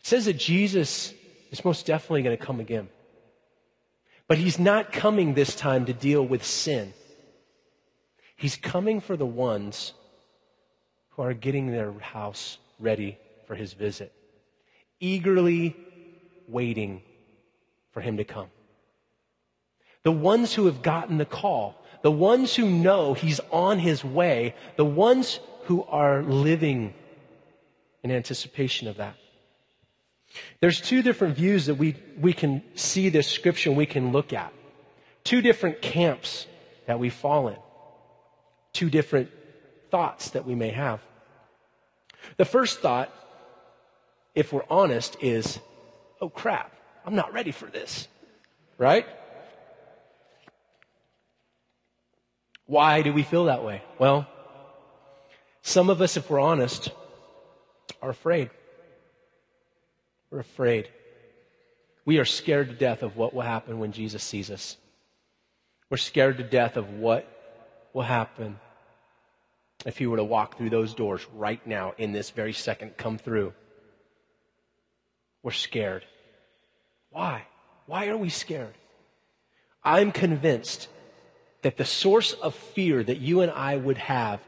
It 0.00 0.06
says 0.06 0.24
that 0.24 0.36
Jesus 0.36 1.14
is 1.52 1.64
most 1.64 1.86
definitely 1.86 2.22
going 2.22 2.36
to 2.36 2.44
come 2.44 2.58
again. 2.58 2.88
But 4.30 4.38
he's 4.38 4.60
not 4.60 4.92
coming 4.92 5.34
this 5.34 5.56
time 5.56 5.86
to 5.86 5.92
deal 5.92 6.24
with 6.24 6.44
sin. 6.44 6.94
He's 8.36 8.54
coming 8.54 9.00
for 9.00 9.16
the 9.16 9.26
ones 9.26 9.92
who 11.08 11.22
are 11.22 11.34
getting 11.34 11.72
their 11.72 11.92
house 11.98 12.58
ready 12.78 13.18
for 13.48 13.56
his 13.56 13.72
visit, 13.72 14.12
eagerly 15.00 15.74
waiting 16.46 17.02
for 17.90 18.02
him 18.02 18.18
to 18.18 18.24
come. 18.24 18.46
The 20.04 20.12
ones 20.12 20.54
who 20.54 20.66
have 20.66 20.80
gotten 20.80 21.18
the 21.18 21.24
call, 21.24 21.74
the 22.02 22.12
ones 22.12 22.54
who 22.54 22.70
know 22.70 23.14
he's 23.14 23.40
on 23.50 23.80
his 23.80 24.04
way, 24.04 24.54
the 24.76 24.84
ones 24.84 25.40
who 25.64 25.82
are 25.86 26.22
living 26.22 26.94
in 28.04 28.12
anticipation 28.12 28.86
of 28.86 28.98
that. 28.98 29.16
There's 30.60 30.80
two 30.80 31.02
different 31.02 31.36
views 31.36 31.66
that 31.66 31.74
we, 31.74 31.96
we 32.18 32.32
can 32.32 32.62
see 32.74 33.08
this 33.08 33.26
scripture 33.26 33.70
and 33.70 33.76
we 33.76 33.86
can 33.86 34.12
look 34.12 34.32
at. 34.32 34.52
Two 35.24 35.42
different 35.42 35.82
camps 35.82 36.46
that 36.86 36.98
we 36.98 37.10
fall 37.10 37.48
in. 37.48 37.56
Two 38.72 38.90
different 38.90 39.30
thoughts 39.90 40.30
that 40.30 40.46
we 40.46 40.54
may 40.54 40.70
have. 40.70 41.00
The 42.36 42.44
first 42.44 42.80
thought, 42.80 43.12
if 44.34 44.52
we're 44.52 44.64
honest, 44.70 45.16
is, 45.20 45.58
oh 46.20 46.28
crap, 46.28 46.72
I'm 47.04 47.14
not 47.14 47.32
ready 47.32 47.50
for 47.50 47.66
this. 47.66 48.06
Right? 48.78 49.06
Why 52.66 53.02
do 53.02 53.12
we 53.12 53.24
feel 53.24 53.46
that 53.46 53.64
way? 53.64 53.82
Well, 53.98 54.28
some 55.62 55.90
of 55.90 56.00
us, 56.00 56.16
if 56.16 56.30
we're 56.30 56.40
honest, 56.40 56.90
are 58.00 58.10
afraid. 58.10 58.50
We're 60.30 60.40
afraid. 60.40 60.88
We 62.04 62.18
are 62.18 62.24
scared 62.24 62.68
to 62.68 62.74
death 62.74 63.02
of 63.02 63.16
what 63.16 63.34
will 63.34 63.42
happen 63.42 63.78
when 63.78 63.92
Jesus 63.92 64.22
sees 64.22 64.50
us. 64.50 64.76
We're 65.90 65.96
scared 65.96 66.38
to 66.38 66.44
death 66.44 66.76
of 66.76 66.88
what 66.94 67.26
will 67.92 68.02
happen 68.02 68.58
if 69.84 69.98
he 69.98 70.06
were 70.06 70.18
to 70.18 70.24
walk 70.24 70.56
through 70.56 70.70
those 70.70 70.94
doors 70.94 71.26
right 71.34 71.64
now, 71.66 71.94
in 71.98 72.12
this 72.12 72.30
very 72.30 72.52
second, 72.52 72.96
come 72.96 73.18
through. 73.18 73.52
We're 75.42 75.52
scared. 75.52 76.04
Why? 77.10 77.46
Why 77.86 78.08
are 78.08 78.16
we 78.16 78.28
scared? 78.28 78.74
I'm 79.82 80.12
convinced 80.12 80.88
that 81.62 81.76
the 81.76 81.84
source 81.84 82.34
of 82.34 82.54
fear 82.54 83.02
that 83.02 83.18
you 83.18 83.40
and 83.40 83.50
I 83.50 83.76
would 83.76 83.98
have 83.98 84.40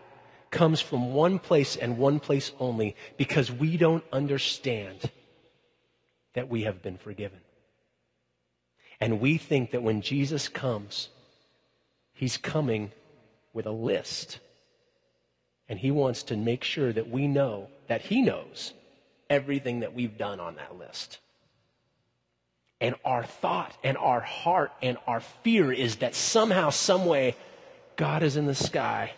comes 0.51 0.81
from 0.81 1.14
one 1.14 1.38
place 1.38 1.77
and 1.77 1.99
one 1.99 2.21
place 2.21 2.53
only 2.61 2.95
because 3.16 3.51
we 3.51 3.77
don't 3.79 4.05
understand 4.12 5.11
that 6.35 6.49
we 6.49 6.62
have 6.62 6.83
been 6.83 6.97
forgiven. 6.97 7.40
And 9.01 9.21
we 9.21 9.37
think 9.37 9.73
that 9.73 9.83
when 9.83 10.01
Jesus 10.01 10.49
comes, 10.49 11.09
he's 12.12 12.37
coming 12.37 12.92
with 13.53 13.66
a 13.66 13.73
list. 13.73 14.38
And 15.68 15.79
he 15.79 15.90
wants 15.90 16.23
to 16.25 16.37
make 16.37 16.64
sure 16.64 16.92
that 16.92 17.11
we 17.11 17.27
know 17.27 17.68
that 17.88 18.03
he 18.03 18.23
knows 18.23 18.73
everything 19.29 19.81
that 19.81 19.95
we've 19.95 20.16
done 20.16 20.40
on 20.40 20.57
that 20.57 20.79
list. 20.79 21.18
And 22.81 22.95
our 23.05 23.25
thought 23.25 23.77
and 23.85 23.97
our 23.97 24.21
heart 24.21 24.73
and 24.83 24.99
our 25.07 25.21
fear 25.21 25.73
is 25.73 25.97
that 25.97 26.14
somehow, 26.14 26.71
someway, 26.71 27.37
God 27.97 28.23
is 28.23 28.37
in 28.37 28.47
the 28.47 28.55
sky 28.55 29.12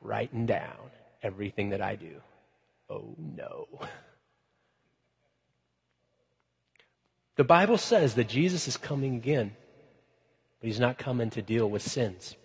writing 0.00 0.46
down 0.46 0.90
everything 1.22 1.70
that 1.70 1.80
I 1.80 1.96
do. 1.96 2.20
Oh 2.88 3.14
no. 3.18 3.68
The 7.40 7.44
Bible 7.44 7.78
says 7.78 8.16
that 8.16 8.28
Jesus 8.28 8.68
is 8.68 8.76
coming 8.76 9.14
again, 9.14 9.56
but 10.60 10.66
he's 10.66 10.78
not 10.78 10.98
coming 10.98 11.30
to 11.30 11.40
deal 11.40 11.70
with 11.70 11.80
sins. 11.80 12.36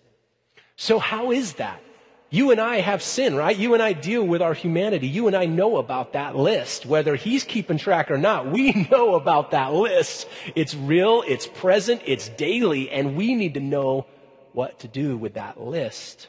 So, 0.76 0.98
how 0.98 1.32
is 1.32 1.52
that? 1.56 1.82
You 2.30 2.50
and 2.50 2.58
I 2.58 2.80
have 2.80 3.02
sin, 3.02 3.36
right? 3.36 3.54
You 3.54 3.74
and 3.74 3.82
I 3.82 3.92
deal 3.92 4.26
with 4.26 4.40
our 4.40 4.54
humanity. 4.54 5.06
You 5.06 5.26
and 5.26 5.36
I 5.36 5.44
know 5.44 5.76
about 5.76 6.14
that 6.14 6.34
list. 6.34 6.86
Whether 6.86 7.14
he's 7.14 7.44
keeping 7.44 7.76
track 7.76 8.10
or 8.10 8.16
not, 8.16 8.50
we 8.50 8.72
know 8.90 9.16
about 9.16 9.50
that 9.50 9.74
list. 9.74 10.28
It's 10.54 10.74
real, 10.74 11.22
it's 11.28 11.46
present, 11.46 12.00
it's 12.06 12.30
daily, 12.30 12.88
and 12.88 13.16
we 13.16 13.34
need 13.34 13.52
to 13.52 13.60
know 13.60 14.06
what 14.54 14.78
to 14.78 14.88
do 14.88 15.18
with 15.18 15.34
that 15.34 15.60
list. 15.60 16.28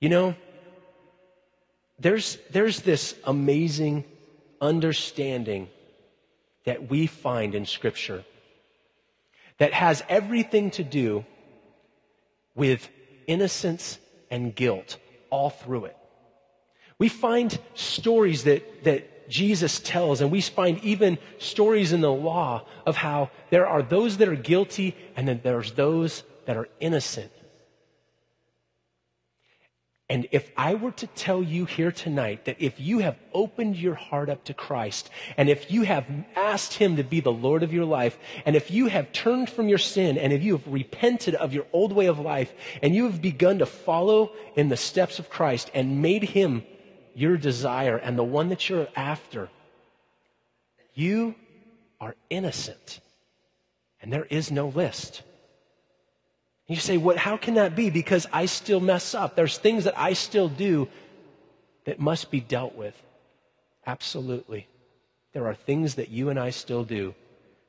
You 0.00 0.08
know, 0.08 0.34
there's, 1.98 2.38
there's 2.52 2.80
this 2.80 3.14
amazing 3.24 4.04
understanding 4.62 5.68
that 6.68 6.90
we 6.90 7.06
find 7.06 7.54
in 7.54 7.64
Scripture 7.64 8.22
that 9.56 9.72
has 9.72 10.04
everything 10.06 10.70
to 10.72 10.84
do 10.84 11.24
with 12.54 12.90
innocence 13.26 13.98
and 14.30 14.54
guilt 14.54 14.98
all 15.30 15.48
through 15.48 15.86
it. 15.86 15.96
We 16.98 17.08
find 17.08 17.58
stories 17.72 18.44
that, 18.44 18.84
that 18.84 19.30
Jesus 19.30 19.80
tells, 19.80 20.20
and 20.20 20.30
we 20.30 20.42
find 20.42 20.78
even 20.84 21.16
stories 21.38 21.94
in 21.94 22.02
the 22.02 22.12
law 22.12 22.66
of 22.84 22.96
how 22.96 23.30
there 23.48 23.66
are 23.66 23.80
those 23.80 24.18
that 24.18 24.28
are 24.28 24.36
guilty 24.36 24.94
and 25.16 25.26
then 25.26 25.40
there's 25.42 25.72
those 25.72 26.22
that 26.44 26.58
are 26.58 26.68
innocent. 26.80 27.32
And 30.10 30.26
if 30.32 30.50
I 30.56 30.74
were 30.74 30.92
to 30.92 31.06
tell 31.06 31.42
you 31.42 31.66
here 31.66 31.92
tonight 31.92 32.46
that 32.46 32.56
if 32.58 32.80
you 32.80 33.00
have 33.00 33.18
opened 33.34 33.76
your 33.76 33.94
heart 33.94 34.30
up 34.30 34.42
to 34.44 34.54
Christ, 34.54 35.10
and 35.36 35.50
if 35.50 35.70
you 35.70 35.82
have 35.82 36.06
asked 36.34 36.74
Him 36.74 36.96
to 36.96 37.04
be 37.04 37.20
the 37.20 37.32
Lord 37.32 37.62
of 37.62 37.74
your 37.74 37.84
life, 37.84 38.18
and 38.46 38.56
if 38.56 38.70
you 38.70 38.86
have 38.86 39.12
turned 39.12 39.50
from 39.50 39.68
your 39.68 39.78
sin, 39.78 40.16
and 40.16 40.32
if 40.32 40.42
you 40.42 40.56
have 40.56 40.66
repented 40.66 41.34
of 41.34 41.52
your 41.52 41.66
old 41.74 41.92
way 41.92 42.06
of 42.06 42.18
life, 42.18 42.54
and 42.82 42.94
you 42.94 43.04
have 43.04 43.20
begun 43.20 43.58
to 43.58 43.66
follow 43.66 44.32
in 44.56 44.70
the 44.70 44.78
steps 44.78 45.18
of 45.18 45.28
Christ 45.28 45.70
and 45.74 46.00
made 46.00 46.22
Him 46.22 46.64
your 47.14 47.36
desire 47.36 47.98
and 47.98 48.16
the 48.16 48.24
one 48.24 48.48
that 48.48 48.66
you're 48.66 48.88
after, 48.96 49.50
you 50.94 51.34
are 52.00 52.14
innocent. 52.30 53.00
And 54.00 54.10
there 54.10 54.26
is 54.30 54.50
no 54.50 54.68
list. 54.68 55.22
You 56.68 56.76
say, 56.76 56.98
what, 56.98 57.16
how 57.16 57.38
can 57.38 57.54
that 57.54 57.74
be? 57.74 57.88
Because 57.88 58.26
I 58.30 58.44
still 58.44 58.78
mess 58.78 59.14
up. 59.14 59.34
There's 59.34 59.56
things 59.56 59.84
that 59.84 59.98
I 59.98 60.12
still 60.12 60.50
do 60.50 60.86
that 61.86 61.98
must 61.98 62.30
be 62.30 62.40
dealt 62.40 62.74
with. 62.74 62.94
Absolutely. 63.86 64.68
There 65.32 65.46
are 65.46 65.54
things 65.54 65.94
that 65.94 66.10
you 66.10 66.28
and 66.28 66.38
I 66.38 66.50
still 66.50 66.84
do 66.84 67.14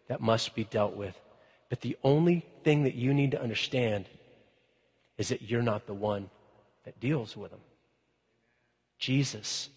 that 0.09 0.19
must 0.19 0.53
be 0.53 0.65
dealt 0.65 0.97
with. 0.97 1.17
But 1.69 1.79
the 1.79 1.97
only 2.03 2.45
thing 2.63 2.83
that 2.83 2.95
you 2.95 3.13
need 3.13 3.31
to 3.31 3.41
understand 3.41 4.05
is 5.17 5.29
that 5.29 5.43
you're 5.43 5.61
not 5.61 5.85
the 5.85 5.93
one 5.93 6.29
that 6.83 6.99
deals 6.99 7.37
with 7.37 7.51
them. 7.51 7.61
Jesus 8.97 9.69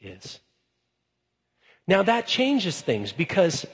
is. 0.00 0.38
Now 1.88 2.02
that 2.04 2.28
changes 2.28 2.80
things 2.80 3.10
because 3.10 3.66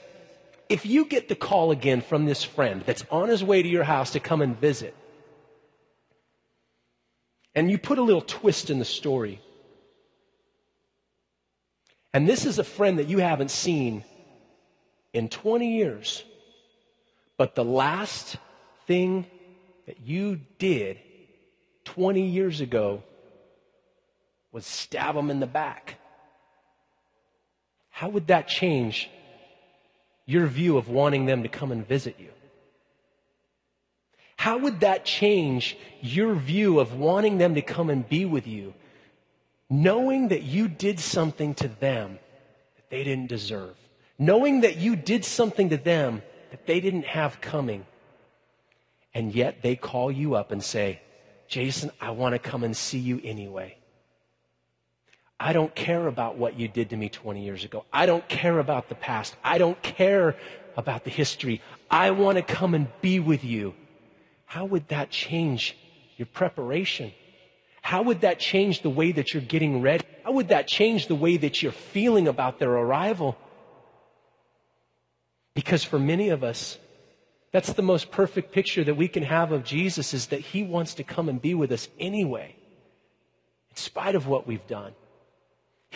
if 0.69 0.85
you 0.85 1.05
get 1.05 1.29
the 1.29 1.35
call 1.35 1.71
again 1.71 2.01
from 2.01 2.25
this 2.25 2.43
friend 2.43 2.83
that's 2.85 3.05
on 3.11 3.29
his 3.29 3.43
way 3.43 3.61
to 3.61 3.67
your 3.67 3.83
house 3.83 4.11
to 4.11 4.19
come 4.19 4.41
and 4.41 4.59
visit, 4.59 4.95
and 7.53 7.71
you 7.71 7.77
put 7.77 7.97
a 7.97 8.01
little 8.01 8.21
twist 8.21 8.69
in 8.69 8.79
the 8.79 8.85
story. 8.85 9.41
And 12.13 12.27
this 12.27 12.45
is 12.45 12.59
a 12.59 12.63
friend 12.63 12.99
that 12.99 13.07
you 13.07 13.19
haven't 13.19 13.51
seen 13.51 14.03
in 15.13 15.29
20 15.29 15.77
years. 15.77 16.23
But 17.37 17.55
the 17.55 17.65
last 17.65 18.37
thing 18.87 19.25
that 19.85 19.99
you 20.01 20.39
did 20.57 20.99
20 21.85 22.21
years 22.21 22.61
ago 22.61 23.03
was 24.51 24.65
stab 24.65 25.15
him 25.15 25.29
in 25.29 25.39
the 25.39 25.47
back. 25.47 25.99
How 27.89 28.09
would 28.09 28.27
that 28.27 28.47
change 28.47 29.09
your 30.25 30.47
view 30.47 30.77
of 30.77 30.89
wanting 30.89 31.25
them 31.25 31.43
to 31.43 31.49
come 31.49 31.71
and 31.71 31.87
visit 31.87 32.15
you? 32.19 32.29
How 34.37 34.57
would 34.57 34.81
that 34.81 35.05
change 35.05 35.77
your 36.01 36.35
view 36.35 36.79
of 36.79 36.93
wanting 36.93 37.37
them 37.37 37.55
to 37.55 37.61
come 37.61 37.89
and 37.89 38.07
be 38.07 38.25
with 38.25 38.45
you, 38.45 38.73
knowing 39.69 40.27
that 40.27 40.43
you 40.43 40.67
did 40.67 40.99
something 40.99 41.55
to 41.55 41.67
them 41.67 42.19
that 42.75 42.89
they 42.89 43.03
didn't 43.03 43.27
deserve? 43.27 43.75
Knowing 44.19 44.61
that 44.61 44.77
you 44.77 44.95
did 44.95 45.25
something 45.25 45.69
to 45.69 45.77
them 45.77 46.21
that 46.51 46.65
they 46.65 46.79
didn't 46.79 47.05
have 47.05 47.41
coming. 47.41 47.85
And 49.13 49.33
yet 49.33 49.61
they 49.61 49.75
call 49.75 50.11
you 50.11 50.35
up 50.35 50.51
and 50.51 50.63
say, 50.63 51.01
Jason, 51.47 51.91
I 52.01 52.11
want 52.11 52.33
to 52.33 52.39
come 52.39 52.63
and 52.63 52.75
see 52.75 52.99
you 52.99 53.21
anyway. 53.23 53.77
I 55.39 55.53
don't 55.53 55.75
care 55.75 56.07
about 56.07 56.37
what 56.37 56.57
you 56.57 56.67
did 56.67 56.89
to 56.91 56.97
me 56.97 57.09
20 57.09 57.43
years 57.43 57.65
ago. 57.65 57.85
I 57.91 58.05
don't 58.05 58.27
care 58.29 58.59
about 58.59 58.87
the 58.89 58.95
past. 58.95 59.35
I 59.43 59.57
don't 59.57 59.81
care 59.81 60.35
about 60.77 61.03
the 61.03 61.09
history. 61.09 61.61
I 61.91 62.11
want 62.11 62.37
to 62.37 62.41
come 62.41 62.73
and 62.73 62.87
be 63.01 63.19
with 63.19 63.43
you. 63.43 63.73
How 64.45 64.65
would 64.65 64.87
that 64.89 65.09
change 65.09 65.77
your 66.17 66.27
preparation? 66.27 67.11
How 67.81 68.01
would 68.03 68.21
that 68.21 68.39
change 68.39 68.81
the 68.81 68.89
way 68.89 69.11
that 69.11 69.33
you're 69.33 69.43
getting 69.43 69.81
ready? 69.81 70.05
How 70.23 70.31
would 70.31 70.47
that 70.47 70.67
change 70.67 71.07
the 71.07 71.15
way 71.15 71.37
that 71.37 71.61
you're 71.61 71.71
feeling 71.71 72.27
about 72.27 72.57
their 72.57 72.71
arrival? 72.71 73.37
Because 75.53 75.83
for 75.83 75.99
many 75.99 76.29
of 76.29 76.43
us, 76.43 76.77
that's 77.51 77.73
the 77.73 77.81
most 77.81 78.09
perfect 78.09 78.51
picture 78.51 78.83
that 78.83 78.95
we 78.95 79.07
can 79.07 79.23
have 79.23 79.51
of 79.51 79.63
Jesus 79.63 80.13
is 80.13 80.27
that 80.27 80.39
he 80.39 80.63
wants 80.63 80.95
to 80.95 81.03
come 81.03 81.29
and 81.29 81.41
be 81.41 81.53
with 81.53 81.71
us 81.71 81.87
anyway, 81.99 82.55
in 83.69 83.75
spite 83.75 84.15
of 84.15 84.27
what 84.27 84.47
we've 84.47 84.65
done. 84.67 84.93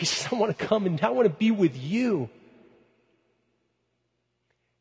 He 0.00 0.06
says, 0.06 0.32
I 0.32 0.36
want 0.36 0.56
to 0.56 0.66
come 0.66 0.86
and 0.86 0.98
I 1.02 1.10
want 1.10 1.28
to 1.28 1.34
be 1.34 1.50
with 1.50 1.76
you. 1.76 2.30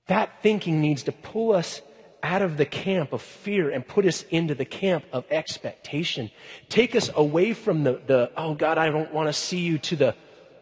That 0.08 0.42
thinking 0.42 0.80
needs 0.80 1.04
to 1.04 1.12
pull 1.12 1.52
us 1.52 1.82
out 2.24 2.42
of 2.42 2.56
the 2.56 2.66
camp 2.66 3.12
of 3.12 3.22
fear 3.22 3.70
and 3.70 3.86
put 3.86 4.06
us 4.06 4.24
into 4.30 4.56
the 4.56 4.64
camp 4.64 5.04
of 5.12 5.26
expectation. 5.30 6.32
Take 6.70 6.96
us 6.96 7.10
away 7.14 7.54
from 7.54 7.84
the, 7.84 8.00
the 8.08 8.32
oh 8.38 8.54
God, 8.54 8.78
I 8.78 8.90
don't 8.90 9.14
want 9.14 9.28
to 9.28 9.34
see 9.34 9.60
you 9.60 9.78
to 9.80 9.98
the, 9.98 10.16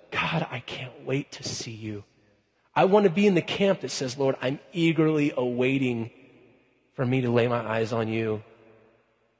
God, 0.10 0.48
I 0.50 0.62
can't 0.62 1.06
wait 1.06 1.32
to 1.34 1.44
see 1.44 1.72
you. 1.72 2.04
I 2.76 2.86
want 2.86 3.04
to 3.04 3.12
be 3.12 3.28
in 3.28 3.36
the 3.36 3.44
camp 3.44 3.82
that 3.82 3.92
says, 3.92 4.18
Lord, 4.18 4.38
I'm 4.42 4.60
eagerly 4.74 5.34
awaiting 5.38 6.10
for 6.96 7.06
me 7.06 7.22
to 7.22 7.30
lay 7.30 7.48
my 7.48 7.60
eyes 7.60 7.94
on 7.94 8.08
you 8.08 8.42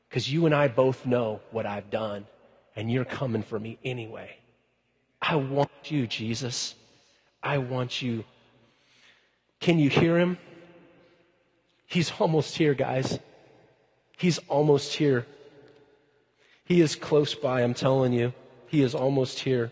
because 0.10 0.32
you 0.32 0.46
and 0.46 0.54
I 0.54 0.68
both 0.68 1.08
know 1.08 1.42
what 1.50 1.66
I've 1.66 1.90
done 1.90 2.28
and 2.76 2.92
you're 2.92 3.04
coming 3.04 3.42
for 3.42 3.60
me 3.60 3.80
anyway. 3.84 4.37
I 5.30 5.36
want 5.36 5.70
you, 5.84 6.08
Jesus. 6.08 6.74
I 7.44 7.58
want 7.58 8.02
you. 8.02 8.24
Can 9.60 9.78
you 9.78 9.90
hear 9.90 10.18
him? 10.18 10.38
He's 11.86 12.12
almost 12.18 12.56
here, 12.58 12.74
guys. 12.74 13.20
He's 14.18 14.38
almost 14.48 14.94
here. 14.94 15.26
He 16.64 16.80
is 16.80 16.96
close 16.96 17.36
by, 17.36 17.62
I'm 17.62 17.74
telling 17.74 18.14
you. 18.14 18.34
He 18.68 18.82
is 18.82 18.96
almost 18.96 19.40
here. 19.40 19.72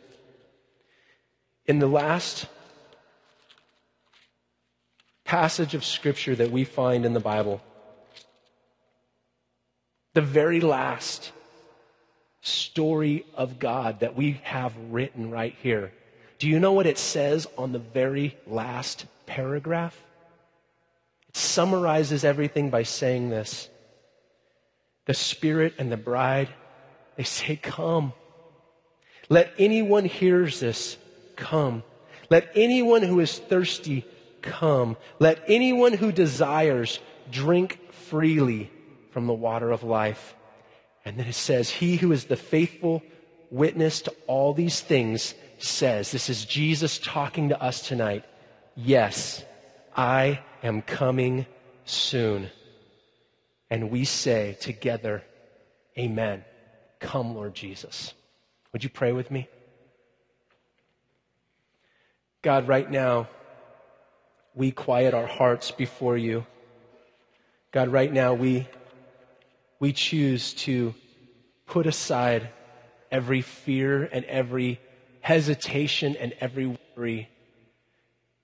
In 1.65 1.79
the 1.79 1.87
last 1.87 2.47
passage 5.23 5.73
of 5.73 5.85
scripture 5.85 6.35
that 6.35 6.51
we 6.51 6.65
find 6.65 7.05
in 7.05 7.13
the 7.13 7.19
Bible. 7.21 7.61
The 10.13 10.21
very 10.21 10.59
last 10.59 11.31
story 12.45 13.25
of 13.33 13.59
God 13.59 14.01
that 14.01 14.15
we 14.15 14.39
have 14.43 14.75
written 14.89 15.31
right 15.31 15.55
here. 15.61 15.91
Do 16.37 16.47
you 16.47 16.59
know 16.59 16.73
what 16.73 16.85
it 16.85 16.97
says 16.97 17.47
on 17.57 17.71
the 17.71 17.79
very 17.79 18.37
last 18.45 19.05
paragraph? 19.25 19.99
It 21.29 21.37
summarizes 21.37 22.23
everything 22.23 22.69
by 22.69 22.83
saying 22.83 23.29
this 23.29 23.69
The 25.05 25.13
Spirit 25.13 25.75
and 25.79 25.91
the 25.91 25.97
bride, 25.97 26.49
they 27.15 27.23
say, 27.23 27.55
Come. 27.55 28.13
Let 29.27 29.51
anyone 29.57 30.05
hears 30.05 30.59
this 30.59 30.97
come. 31.35 31.83
Let 32.29 32.51
anyone 32.55 33.01
who 33.01 33.19
is 33.19 33.39
thirsty 33.39 34.05
come. 34.41 34.97
Let 35.19 35.43
anyone 35.47 35.93
who 35.93 36.11
desires 36.11 36.99
drink 37.31 37.91
freely 37.91 38.69
from 39.11 39.25
the 39.25 39.33
water 39.33 39.71
of 39.71 39.83
life. 39.83 40.35
And 41.05 41.17
then 41.17 41.27
it 41.27 41.35
says, 41.35 41.69
He 41.69 41.97
who 41.97 42.11
is 42.11 42.25
the 42.25 42.35
faithful 42.35 43.03
witness 43.51 44.01
to 44.01 44.13
all 44.27 44.53
these 44.53 44.81
things 44.81 45.35
says, 45.59 46.11
This 46.11 46.29
is 46.29 46.45
Jesus 46.45 46.97
talking 46.97 47.49
to 47.49 47.61
us 47.61 47.87
tonight. 47.87 48.25
Yes, 48.75 49.43
I 49.95 50.41
am 50.63 50.81
coming 50.81 51.45
soon. 51.85 52.49
And 53.69 53.91
we 53.91 54.05
say 54.05 54.57
together, 54.59 55.23
Amen. 55.97 56.43
Come, 56.99 57.35
Lord 57.35 57.53
Jesus. 57.53 58.13
Would 58.73 58.83
you 58.83 58.89
pray 58.89 59.11
with 59.11 59.31
me? 59.31 59.47
God, 62.41 62.67
right 62.67 62.89
now, 62.89 63.27
we 64.53 64.71
quiet 64.71 65.13
our 65.13 65.25
hearts 65.25 65.71
before 65.71 66.17
you. 66.17 66.45
God, 67.71 67.89
right 67.89 68.11
now 68.11 68.33
we, 68.33 68.67
we 69.79 69.93
choose 69.93 70.53
to 70.53 70.93
put 71.65 71.85
aside 71.85 72.49
every 73.11 73.41
fear 73.41 74.03
and 74.11 74.25
every 74.25 74.79
hesitation 75.21 76.15
and 76.15 76.33
every 76.39 76.77
worry. 76.95 77.29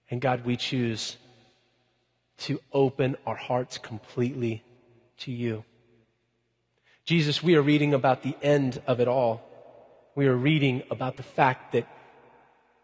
And 0.09 0.19
God, 0.19 0.45
we 0.45 0.57
choose 0.57 1.17
to 2.39 2.59
open 2.73 3.15
our 3.25 3.35
hearts 3.35 3.77
completely 3.77 4.63
to 5.19 5.31
you. 5.31 5.63
Jesus, 7.05 7.41
we 7.41 7.55
are 7.55 7.61
reading 7.61 7.93
about 7.93 8.23
the 8.23 8.35
end 8.41 8.81
of 8.87 8.99
it 8.99 9.07
all. 9.07 9.41
We 10.15 10.27
are 10.27 10.35
reading 10.35 10.83
about 10.89 11.17
the 11.17 11.23
fact 11.23 11.71
that 11.73 11.87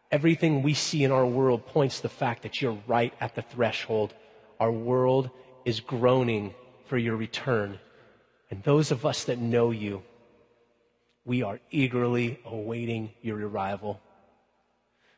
Everything 0.10 0.64
we 0.64 0.74
see 0.74 1.04
in 1.04 1.12
our 1.12 1.26
world 1.26 1.66
points 1.66 1.98
to 1.98 2.04
the 2.04 2.10
fact 2.10 2.44
that 2.44 2.62
you're 2.62 2.78
right 2.88 3.14
at 3.20 3.36
the 3.36 3.42
threshold. 3.42 4.14
Our 4.58 4.72
world 4.72 5.30
is 5.66 5.82
groaning 5.82 6.54
for 6.86 6.98
your 6.98 7.18
return. 7.18 7.78
And 8.50 8.64
those 8.64 8.92
of 8.92 9.06
us 9.06 9.26
that 9.26 9.40
know 9.40 9.72
you, 9.72 10.04
we 11.26 11.44
are 11.44 11.60
eagerly 11.72 12.40
awaiting 12.46 13.12
your 13.22 13.38
arrival. 13.48 14.00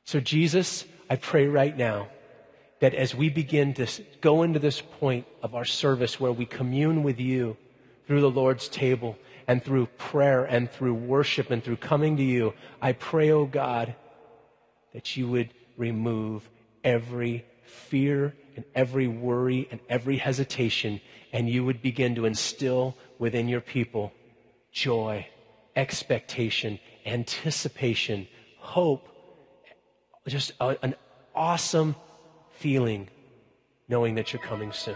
So, 0.04 0.20
Jesus, 0.20 0.86
I 1.10 1.18
pray 1.18 1.48
right 1.48 1.78
now 1.78 2.10
that 2.80 2.96
as 2.96 3.14
we 3.14 3.30
begin 3.30 3.74
to 3.76 3.88
go 4.22 4.42
into 4.42 4.58
this 4.58 4.82
point 4.82 5.28
of 5.44 5.54
our 5.54 5.66
service 5.66 6.20
where 6.20 6.32
we 6.32 6.46
commune 6.46 7.04
with 7.04 7.20
you 7.20 7.58
through 8.08 8.22
the 8.22 8.30
Lord's 8.30 8.68
table 8.68 9.18
and 9.48 9.64
through 9.64 9.86
prayer 9.98 10.46
and 10.46 10.72
through 10.72 10.96
worship 10.96 11.52
and 11.52 11.64
through 11.64 11.78
coming 11.78 12.18
to 12.18 12.24
you, 12.24 12.54
I 12.82 12.94
pray, 12.94 13.32
oh 13.32 13.46
God, 13.46 13.96
that 14.94 15.16
you 15.16 15.28
would 15.28 15.54
remove 15.78 16.50
every 16.84 17.46
fear 17.64 18.34
and 18.56 18.66
every 18.74 19.08
worry 19.08 19.68
and 19.70 19.80
every 19.90 20.18
hesitation, 20.18 21.02
and 21.32 21.50
you 21.50 21.64
would 21.66 21.82
begin 21.82 22.16
to 22.16 22.26
instill 22.26 22.98
within 23.20 23.48
your 23.48 23.62
people 23.62 24.12
joy, 24.72 25.28
expectation, 25.76 26.80
anticipation, 27.06 28.28
hope, 28.58 29.08
just 30.28 30.52
a, 30.60 30.76
an 30.84 30.96
awesome 31.36 31.96
feeling 32.52 33.10
knowing 33.88 34.16
that 34.16 34.32
you're 34.34 34.42
coming 34.42 34.72
soon. 34.72 34.96